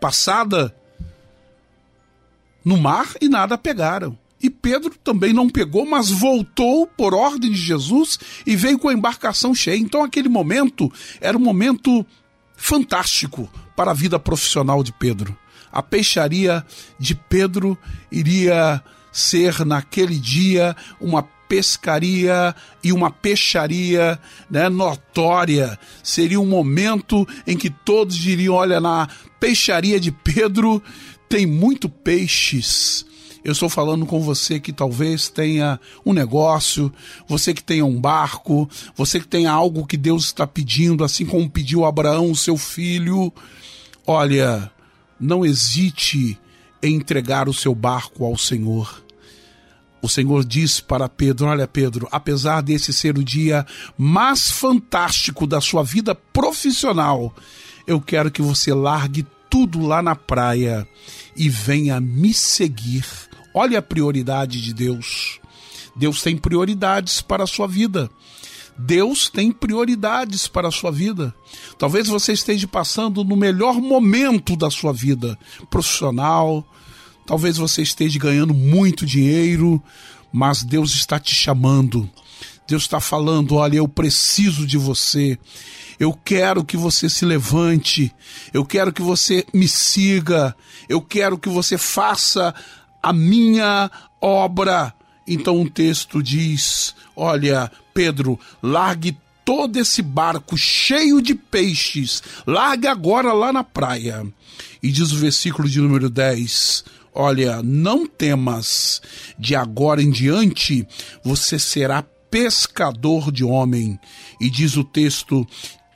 [0.00, 0.74] passada
[2.64, 4.16] no mar e nada pegaram.
[4.42, 8.94] E Pedro também não pegou, mas voltou por ordem de Jesus e veio com a
[8.94, 9.76] embarcação cheia.
[9.76, 10.90] Então, aquele momento
[11.20, 12.06] era um momento
[12.56, 15.36] fantástico para a vida profissional de Pedro
[15.72, 16.64] a peixaria
[16.98, 17.78] de Pedro
[18.10, 18.82] iria
[19.12, 25.78] ser naquele dia uma pescaria e uma peixaria né, notória.
[26.02, 29.08] Seria um momento em que todos diriam: olha, na
[29.38, 30.82] peixaria de Pedro
[31.30, 33.06] tem muito peixes.
[33.42, 36.92] Eu estou falando com você que talvez tenha um negócio,
[37.26, 41.48] você que tenha um barco, você que tenha algo que Deus está pedindo, assim como
[41.48, 43.32] pediu Abraão, seu filho.
[44.04, 44.70] Olha,
[45.18, 46.36] não hesite
[46.82, 49.02] em entregar o seu barco ao Senhor.
[50.02, 53.64] O Senhor disse para Pedro: Olha, Pedro, apesar desse ser o dia
[53.96, 57.34] mais fantástico da sua vida profissional,
[57.86, 60.88] eu quero que você largue tudo lá na praia
[61.36, 63.04] e venha me seguir.
[63.52, 65.40] Olha a prioridade de Deus.
[65.96, 68.08] Deus tem prioridades para a sua vida.
[68.78, 71.34] Deus tem prioridades para a sua vida.
[71.76, 75.38] Talvez você esteja passando no melhor momento da sua vida
[75.68, 76.64] profissional,
[77.26, 79.82] talvez você esteja ganhando muito dinheiro,
[80.32, 82.08] mas Deus está te chamando.
[82.70, 85.36] Deus está falando: olha, eu preciso de você.
[85.98, 88.14] Eu quero que você se levante.
[88.54, 90.54] Eu quero que você me siga.
[90.88, 92.54] Eu quero que você faça
[93.02, 93.90] a minha
[94.20, 94.94] obra.
[95.26, 103.32] Então o texto diz: Olha, Pedro, largue todo esse barco cheio de peixes, largue agora
[103.32, 104.24] lá na praia.
[104.80, 109.02] E diz o versículo de número 10: Olha, não temas,
[109.36, 110.86] de agora em diante
[111.24, 113.98] você será pescador de homem.
[114.40, 115.46] E diz o texto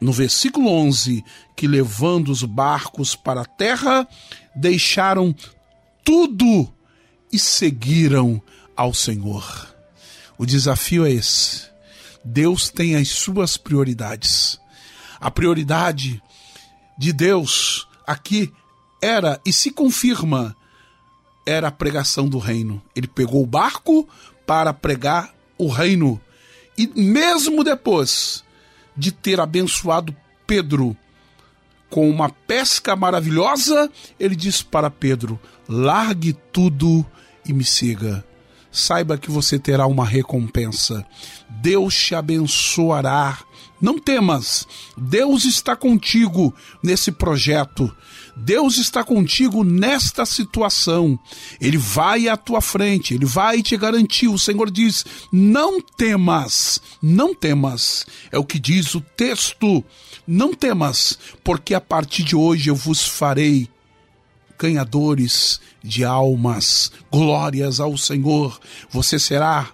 [0.00, 1.24] no versículo 11
[1.56, 4.06] que levando os barcos para a terra,
[4.54, 5.34] deixaram
[6.04, 6.72] tudo
[7.32, 8.42] e seguiram
[8.76, 9.74] ao Senhor.
[10.36, 11.62] O desafio é esse.
[12.24, 14.60] Deus tem as suas prioridades.
[15.20, 16.22] A prioridade
[16.98, 18.52] de Deus aqui
[19.00, 20.56] era e se confirma
[21.46, 22.82] era a pregação do reino.
[22.96, 24.08] Ele pegou o barco
[24.46, 25.34] para pregar
[25.64, 26.20] o reino.
[26.76, 28.44] E mesmo depois
[28.96, 30.14] de ter abençoado
[30.46, 30.96] Pedro
[31.88, 35.38] com uma pesca maravilhosa, ele disse para Pedro:
[35.68, 37.04] largue tudo
[37.46, 38.24] e me siga
[38.74, 41.06] saiba que você terá uma recompensa.
[41.48, 43.38] Deus te abençoará.
[43.80, 47.94] Não temas, Deus está contigo nesse projeto.
[48.36, 51.18] Deus está contigo nesta situação.
[51.60, 54.28] Ele vai à tua frente, ele vai te garantir.
[54.28, 58.04] O Senhor diz: Não temas, não temas.
[58.32, 59.84] É o que diz o texto.
[60.26, 63.68] Não temas, porque a partir de hoje eu vos farei
[64.58, 66.90] ganhadores de almas.
[67.12, 68.58] Glórias ao Senhor.
[68.90, 69.68] Você será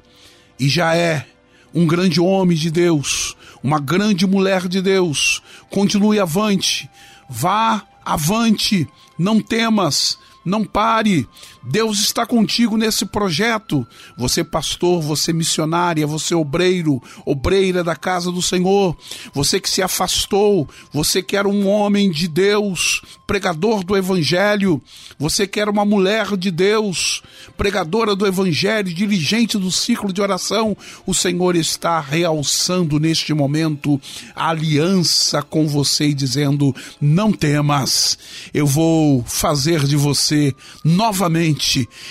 [0.58, 1.26] e já é
[1.72, 5.40] um grande homem de Deus, uma grande mulher de Deus.
[5.70, 6.90] Continue avante,
[7.28, 8.88] vá avante,
[9.18, 11.28] não temas, Não pare.
[11.62, 13.86] Deus está contigo nesse projeto.
[14.16, 18.96] Você pastor, você missionária, você obreiro, obreira da casa do Senhor,
[19.34, 24.80] você que se afastou, você que era um homem de Deus, pregador do evangelho,
[25.18, 27.22] você que era uma mulher de Deus,
[27.56, 34.00] pregadora do evangelho, dirigente do ciclo de oração, o Senhor está realçando neste momento
[34.34, 38.18] a aliança com você e dizendo: "Não temas.
[38.52, 41.49] Eu vou fazer de você novamente.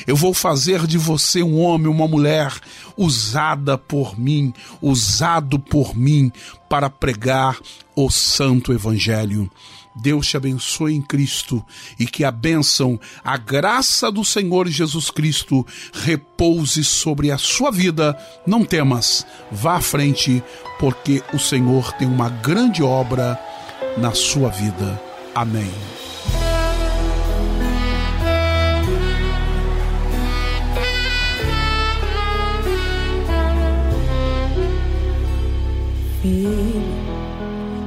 [0.06, 2.54] Eu vou fazer de você um homem, uma mulher
[2.98, 6.32] usada por mim, usado por mim
[6.70, 7.58] para pregar
[7.96, 9.50] o santo evangelho.
[9.96, 11.64] Deus te abençoe em Cristo
[12.00, 18.18] e que a bênção, a graça do Senhor Jesus Cristo repouse sobre a sua vida.
[18.46, 20.44] Não temas, vá à frente,
[20.80, 23.40] porque o Senhor tem uma grande obra
[23.98, 25.02] na sua vida.
[25.36, 25.99] Amém.
[36.22, 36.84] Filho,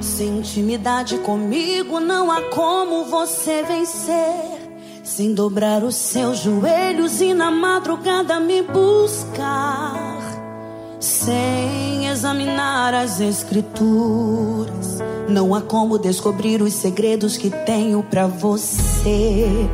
[0.00, 4.62] sem intimidade comigo não há como você vencer.
[5.04, 10.22] Sem dobrar os seus joelhos e na madrugada me buscar.
[10.98, 19.68] Sem examinar as escrituras, não há como descobrir os segredos que tenho para você.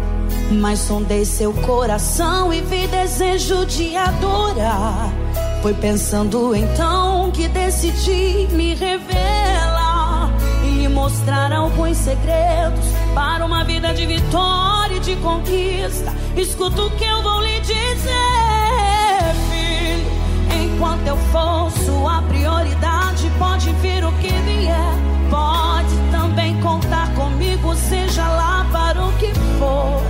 [0.61, 5.12] Mas sondei seu coração e vi desejo de adorar.
[5.61, 10.32] Foi pensando então que decidi me revelar
[10.64, 16.14] e mostrar alguns segredos para uma vida de vitória e de conquista.
[16.36, 17.74] Escuta o que eu vou lhe dizer,
[19.50, 20.64] filho.
[20.64, 24.94] Enquanto eu for sua prioridade, pode vir o que vier.
[25.28, 30.00] Pode também contar comigo, seja lá para o que for.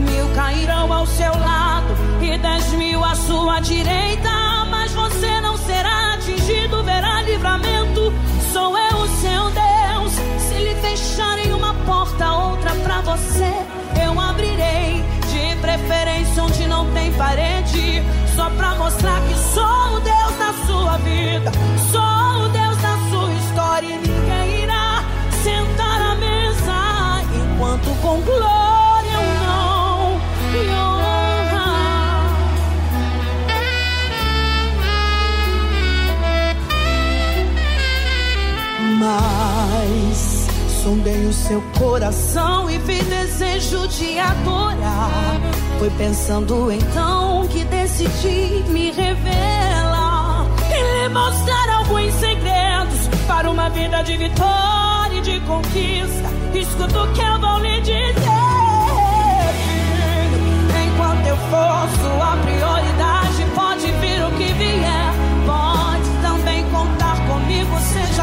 [0.00, 4.53] Mil cairão ao seu lado e dez mil à sua direita
[4.94, 8.12] você não será atingido, verá livramento.
[8.52, 10.12] Sou eu o seu Deus.
[10.38, 13.52] Se lhe fecharem uma porta, outra pra você,
[14.04, 15.04] eu abrirei.
[15.30, 18.02] De preferência onde não tem parede,
[18.36, 21.50] só pra mostrar que sou o Deus da sua vida.
[21.90, 25.02] Sou o Deus da sua história e ninguém irá
[25.42, 30.20] sentar à mesa enquanto com glória eu não.
[30.54, 31.03] Eu
[39.04, 40.46] Mas
[40.82, 45.38] sondei o seu coração e vi desejo de adorar.
[45.78, 54.02] Foi pensando então que decidi me revelar e lhe mostrar alguns segredos para uma vida
[54.02, 56.30] de vitória e de conquista.
[56.54, 58.14] Escuta o que eu vou lhe dizer.
[60.86, 65.12] Enquanto eu for sua prioridade, pode vir o que vier.
[65.44, 68.13] Pode também contar comigo, seja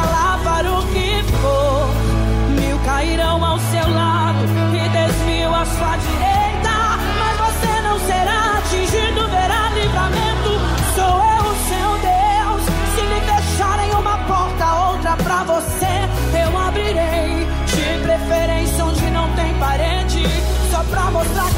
[2.59, 4.39] Mil cairão ao seu lado
[4.73, 6.97] e dez mil à sua direita.
[7.19, 10.59] Mas você não será atingido, verá livramento.
[10.95, 12.63] Sou eu o seu Deus.
[12.95, 16.09] Se lhe fecharem uma porta, outra pra você,
[16.43, 17.47] eu abrirei.
[17.67, 20.23] De preferência onde não tem parede.
[20.71, 21.50] Só pra mostrar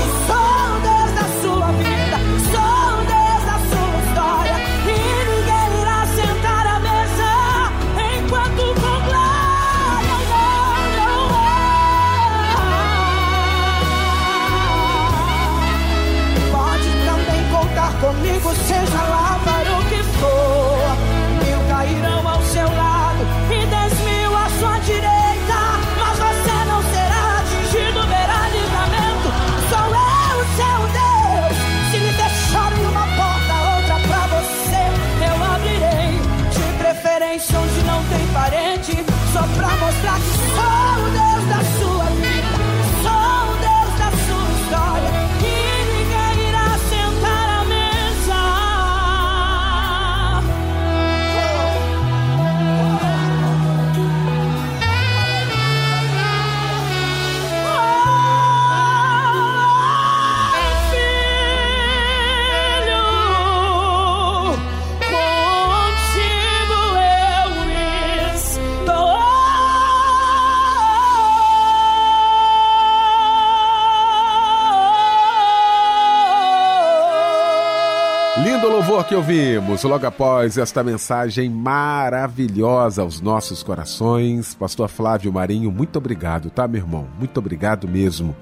[79.14, 84.56] que ouvimos logo após esta mensagem maravilhosa aos nossos corações.
[84.56, 87.08] Pastor Flávio Marinho, muito obrigado, tá, meu irmão?
[87.20, 88.36] Muito obrigado mesmo.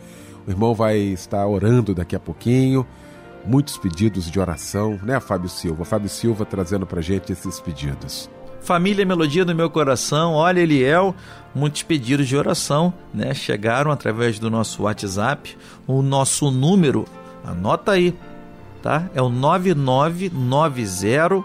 [0.48, 2.88] O irmão vai estar orando daqui a pouquinho.
[3.46, 5.84] Muitos pedidos de oração, né, Fábio Silva?
[5.84, 8.30] Fábio Silva trazendo pra gente esses pedidos.
[8.62, 11.14] Família Melodia do meu coração, olha Eliel,
[11.54, 13.34] muitos pedidos de oração, né?
[13.34, 17.04] Chegaram através do nosso WhatsApp, o nosso número,
[17.44, 18.16] anota aí,
[18.82, 19.10] tá?
[19.14, 21.44] É o 9990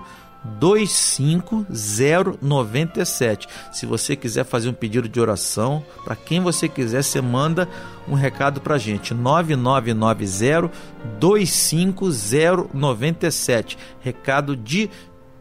[0.60, 3.48] 25097.
[3.72, 7.68] Se você quiser fazer um pedido de oração, para quem você quiser, você manda
[8.08, 9.12] um recado para gente.
[9.12, 10.70] 9990
[11.18, 13.76] 25097.
[14.00, 14.88] Recado de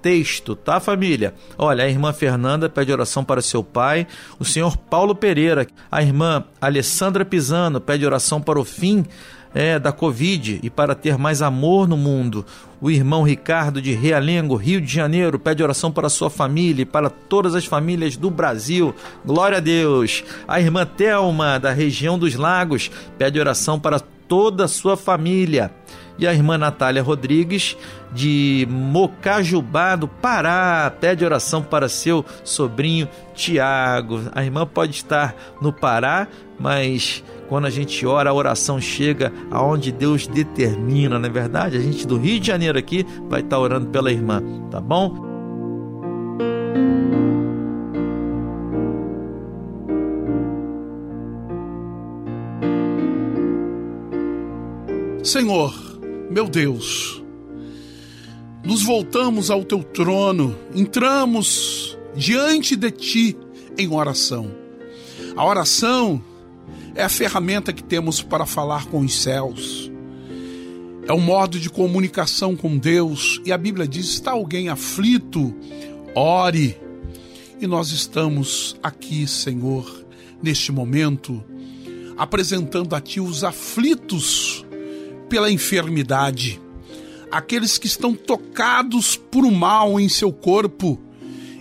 [0.01, 1.35] texto, tá, família?
[1.57, 4.05] Olha, a irmã Fernanda pede oração para seu pai,
[4.37, 9.03] o senhor Paulo Pereira, a irmã Alessandra Pisano pede oração para o fim
[9.55, 12.45] é, da Covid e para ter mais amor no mundo.
[12.81, 17.09] O irmão Ricardo de Realengo, Rio de Janeiro, pede oração para sua família e para
[17.09, 18.93] todas as famílias do Brasil.
[19.25, 20.25] Glória a Deus.
[20.45, 25.71] A irmã Telma, da região dos Lagos, pede oração para toda a sua família
[26.17, 27.77] e a irmã Natália Rodrigues,
[28.13, 34.21] de Mocajubá, do Pará, pede oração para seu sobrinho Tiago.
[34.33, 36.27] A irmã pode estar no Pará,
[36.57, 41.77] mas quando a gente ora, a oração chega aonde Deus determina, não é verdade?
[41.77, 45.35] A gente do Rio de Janeiro aqui vai estar orando pela irmã, tá bom?
[55.23, 55.73] Senhor,
[56.29, 57.21] meu Deus,
[58.63, 63.37] nos voltamos ao teu trono, entramos diante de ti
[63.77, 64.51] em oração.
[65.35, 66.21] A oração
[66.95, 69.91] é a ferramenta que temos para falar com os céus.
[71.07, 73.41] É um modo de comunicação com Deus.
[73.45, 75.53] E a Bíblia diz: está alguém aflito,
[76.15, 76.79] ore.
[77.59, 80.05] E nós estamos aqui, Senhor,
[80.41, 81.43] neste momento,
[82.17, 84.65] apresentando a Ti os aflitos
[85.29, 86.61] pela enfermidade,
[87.31, 90.99] aqueles que estão tocados por um mal em seu corpo,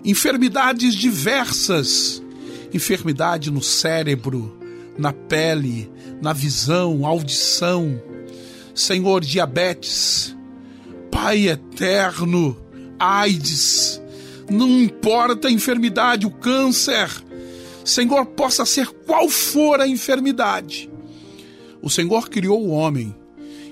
[0.05, 2.23] enfermidades diversas,
[2.73, 4.64] enfermidade no cérebro,
[4.97, 5.91] na pele,
[6.21, 8.01] na visão, audição.
[8.75, 10.35] Senhor, diabetes,
[11.11, 12.57] Pai eterno,
[12.99, 14.03] AIDS,
[14.51, 17.09] não importa a enfermidade, o câncer,
[17.85, 20.91] Senhor, possa ser qual for a enfermidade.
[21.81, 23.15] O Senhor criou o homem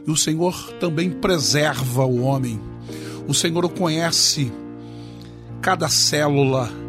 [0.07, 2.61] e o Senhor também preserva o homem.
[3.27, 4.53] O Senhor conhece
[5.61, 6.82] cada célula.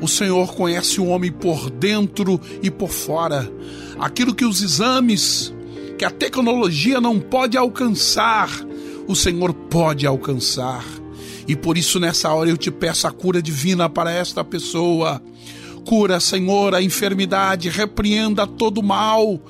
[0.00, 3.50] O Senhor conhece o homem por dentro e por fora.
[3.98, 5.54] Aquilo que os exames,
[5.98, 8.50] que a tecnologia não pode alcançar,
[9.08, 10.84] o Senhor pode alcançar.
[11.48, 15.22] E por isso, nessa hora, eu te peço a cura divina para esta pessoa.
[15.84, 19.40] Cura, Senhor, a enfermidade, repreenda todo mal.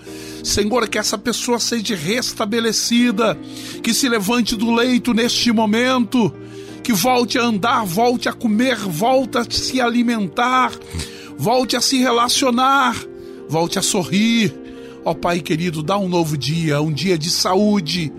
[0.45, 3.37] Senhor, que essa pessoa seja restabelecida,
[3.83, 6.33] que se levante do leito neste momento,
[6.87, 10.71] que volte a andar, volte a comer, volte a se alimentar,
[11.37, 12.95] volte a se relacionar,
[13.49, 14.55] volte a sorrir.
[15.05, 18.13] Ó Pai querido, dá um novo dia, um dia de saúde,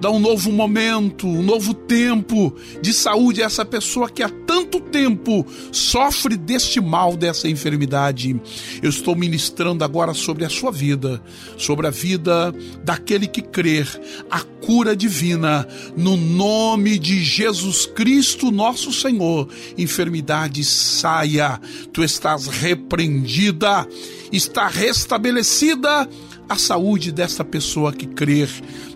[0.00, 4.80] dá um novo momento, um novo tempo de saúde a essa pessoa que há tanto
[4.80, 8.40] tempo sofre deste mal, dessa enfermidade.
[8.82, 11.22] Eu estou ministrando agora sobre a sua vida,
[11.56, 13.88] sobre a vida daquele que crer,
[14.30, 15.66] a cura divina,
[15.96, 19.48] no nome de Jesus Cristo, nosso Senhor.
[19.78, 21.60] Enfermidade saia,
[21.92, 23.86] tu estás repreendida,
[24.32, 26.08] está restabelecida
[26.48, 28.48] a saúde desta pessoa que crer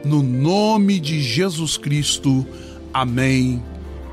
[0.05, 2.46] no nome de Jesus Cristo.
[2.92, 3.62] Amém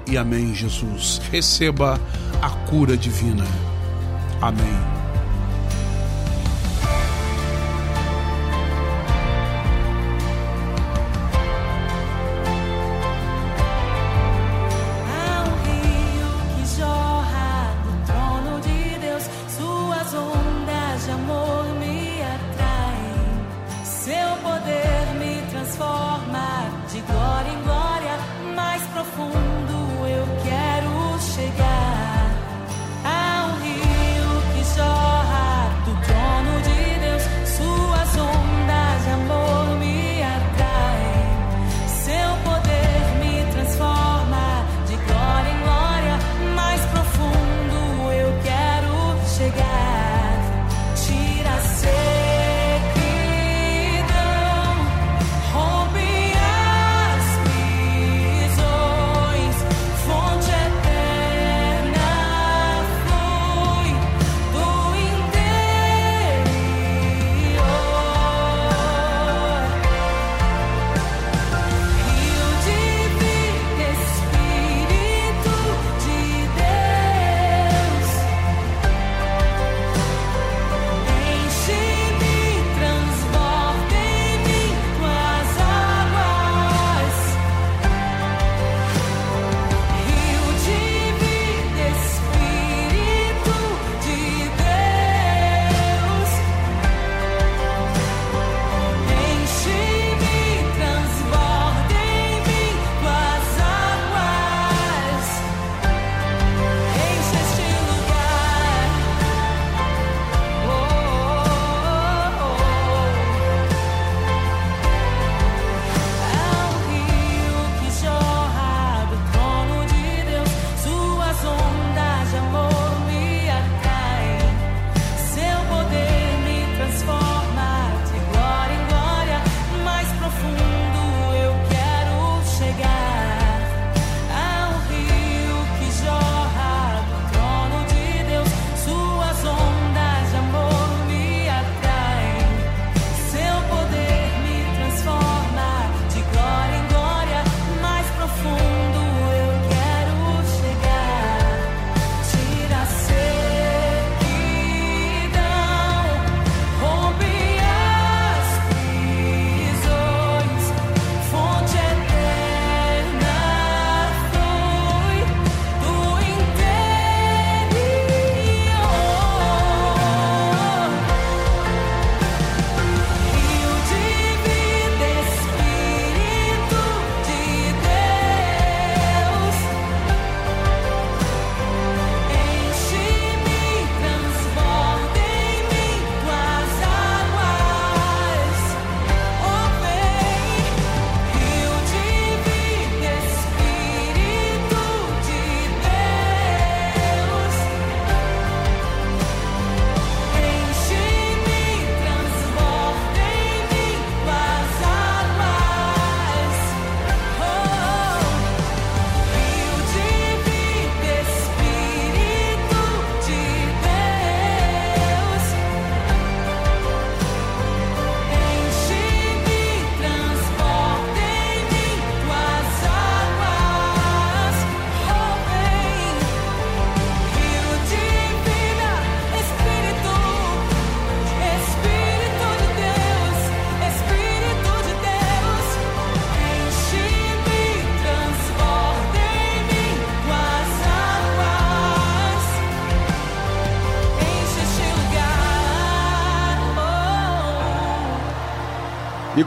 [0.07, 1.21] e amém, Jesus.
[1.31, 1.99] Receba
[2.41, 3.45] a cura divina.
[4.41, 4.96] Amém.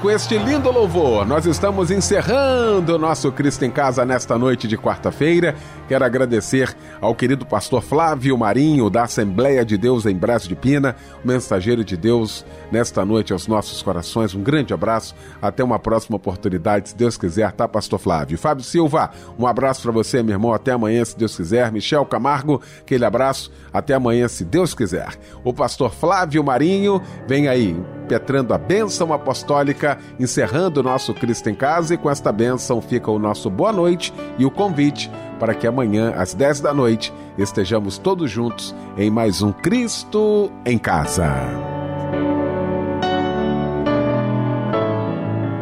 [0.01, 4.79] Com este lindo louvor, nós estamos encerrando o nosso Cristo em Casa nesta noite de
[4.79, 5.55] quarta-feira.
[5.89, 10.97] Quero agradecer ao querido pastor Flávio Marinho, da Assembleia de Deus em Brás de Pina,
[11.23, 14.35] mensageiro de Deus nesta noite aos nossos corações.
[14.35, 18.39] Um grande abraço, até uma próxima oportunidade, se Deus quiser, tá, pastor Flávio?
[18.39, 21.71] Fábio Silva, um abraço para você, meu irmão, até amanhã, se Deus quiser.
[21.71, 25.09] Michel Camargo, aquele abraço, até amanhã, se Deus quiser.
[25.45, 31.55] O pastor Flávio Marinho vem aí, impetrando a bênção apostólica, encerrando o nosso Cristo em
[31.55, 35.11] Casa, e com esta bênção fica o nosso boa noite e o convite
[35.41, 40.77] para que amanhã, às 10 da noite, estejamos todos juntos em mais um Cristo em
[40.77, 41.33] Casa.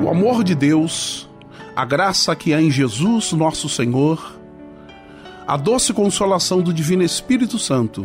[0.03, 1.29] O amor de Deus,
[1.76, 4.37] a graça que há em Jesus, nosso Senhor,
[5.47, 8.05] a doce consolação do Divino Espírito Santo,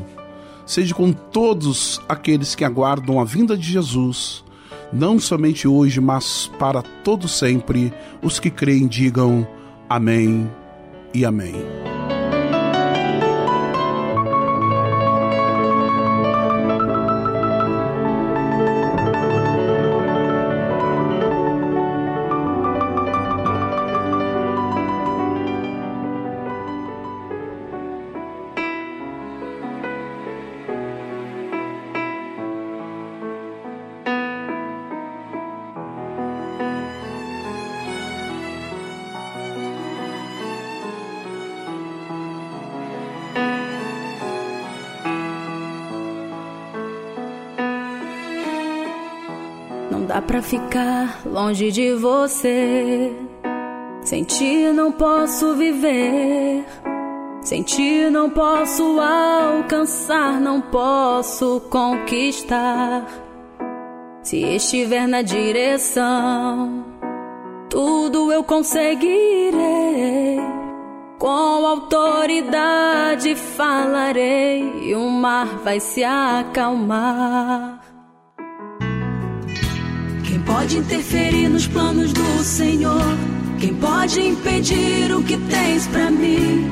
[0.65, 4.43] seja com todos aqueles que aguardam a vinda de Jesus,
[4.93, 7.91] não somente hoje, mas para todo sempre.
[8.21, 9.47] Os que creem digam
[9.89, 10.49] amém
[11.13, 11.82] e amém.
[50.53, 53.11] Ficar longe de você.
[54.03, 56.63] Sem ti não posso viver.
[57.41, 63.03] Sem ti não posso alcançar, não posso conquistar.
[64.21, 66.85] Se estiver na direção,
[67.67, 70.39] tudo eu conseguirei.
[71.17, 77.72] Com autoridade falarei e o mar vai se acalmar
[80.53, 83.17] pode interferir nos planos do Senhor?
[83.59, 86.69] Quem pode impedir o que tens para mim?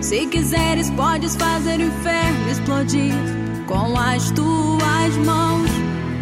[0.00, 3.12] Se quiseres, podes fazer o inferno explodir
[3.66, 5.68] com as tuas mãos.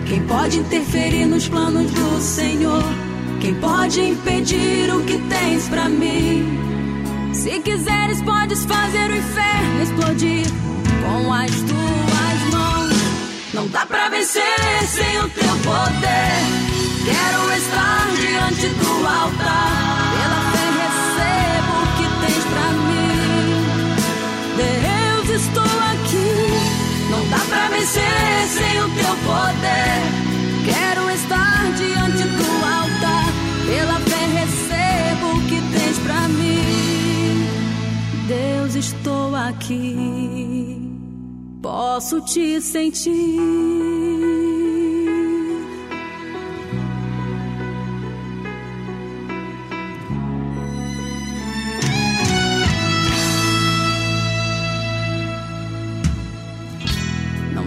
[0.08, 2.82] Quem pode interferir nos planos do Senhor?
[3.40, 6.46] Quem pode impedir o que tens para mim?
[7.34, 10.46] Se quiseres, podes fazer o inferno explodir
[11.02, 11.89] com as tuas.
[13.52, 14.42] Não dá pra vencer
[14.86, 16.70] sem o teu poder.
[17.04, 20.09] Quero estar diante do altar.
[42.00, 43.38] Posso te sentir.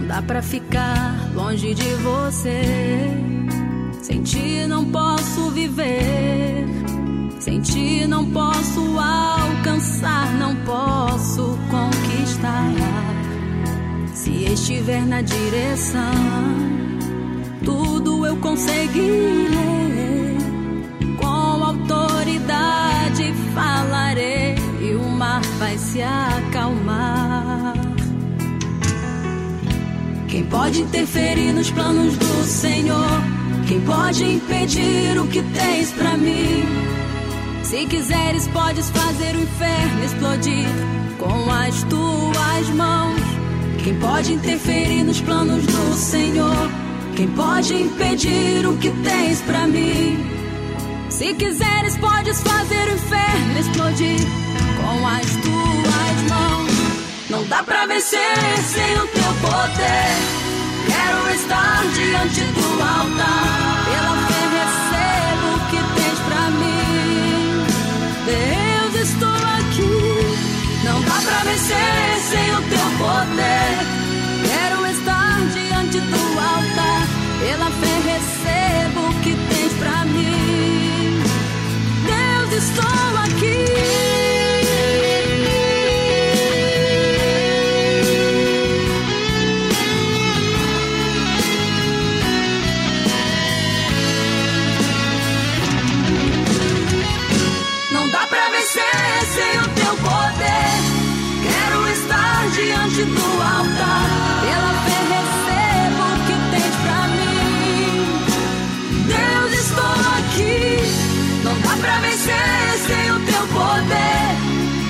[0.08, 2.62] dá pra ficar longe de você.
[4.02, 6.66] Sem ti não posso viver.
[7.38, 13.13] Sem ti não posso alcançar, não posso conquistar.
[14.24, 16.00] Se estiver na direção,
[17.62, 20.38] tudo eu conseguirei.
[21.20, 27.74] Com autoridade falarei e o mar vai se acalmar.
[30.26, 33.20] Quem pode interferir nos planos do Senhor?
[33.68, 36.64] Quem pode impedir o que tens para mim?
[37.62, 40.66] Se quiseres, podes fazer o inferno explodir
[41.18, 43.23] com as tuas mãos.
[43.84, 46.70] Quem pode interferir nos planos do Senhor?
[47.14, 50.18] Quem pode impedir o que tens para mim?
[51.10, 54.20] Se quiseres, podes fazer o inferno explodir
[54.78, 56.72] com as tuas mãos.
[57.28, 60.16] Não dá pra vencer sem o teu poder.
[60.86, 63.73] Quero estar diante do altar.
[71.54, 74.03] Vencer sem o teu poder.
[112.24, 114.36] Vencer sem o teu poder.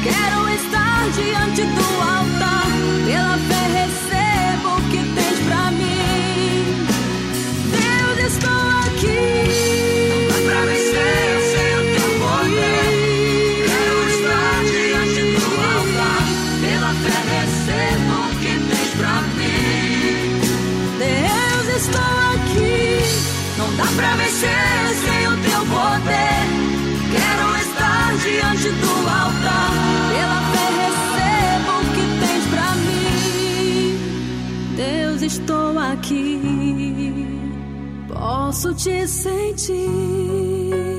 [0.02, 2.66] Quero estar diante do altar.
[3.06, 6.86] Pela fé recebo o que tens pra mim.
[7.72, 9.22] Deus, estou aqui.
[10.10, 12.86] Não dá pra vencer sem o teu poder.
[13.66, 16.22] Quero estar diante do altar.
[16.60, 20.40] Pela fé recebo o que tens pra mim.
[20.98, 22.82] Deus, estou aqui.
[23.58, 24.83] Não dá pra vencer
[35.24, 36.40] estou aqui.
[38.08, 40.93] Posso te sentir.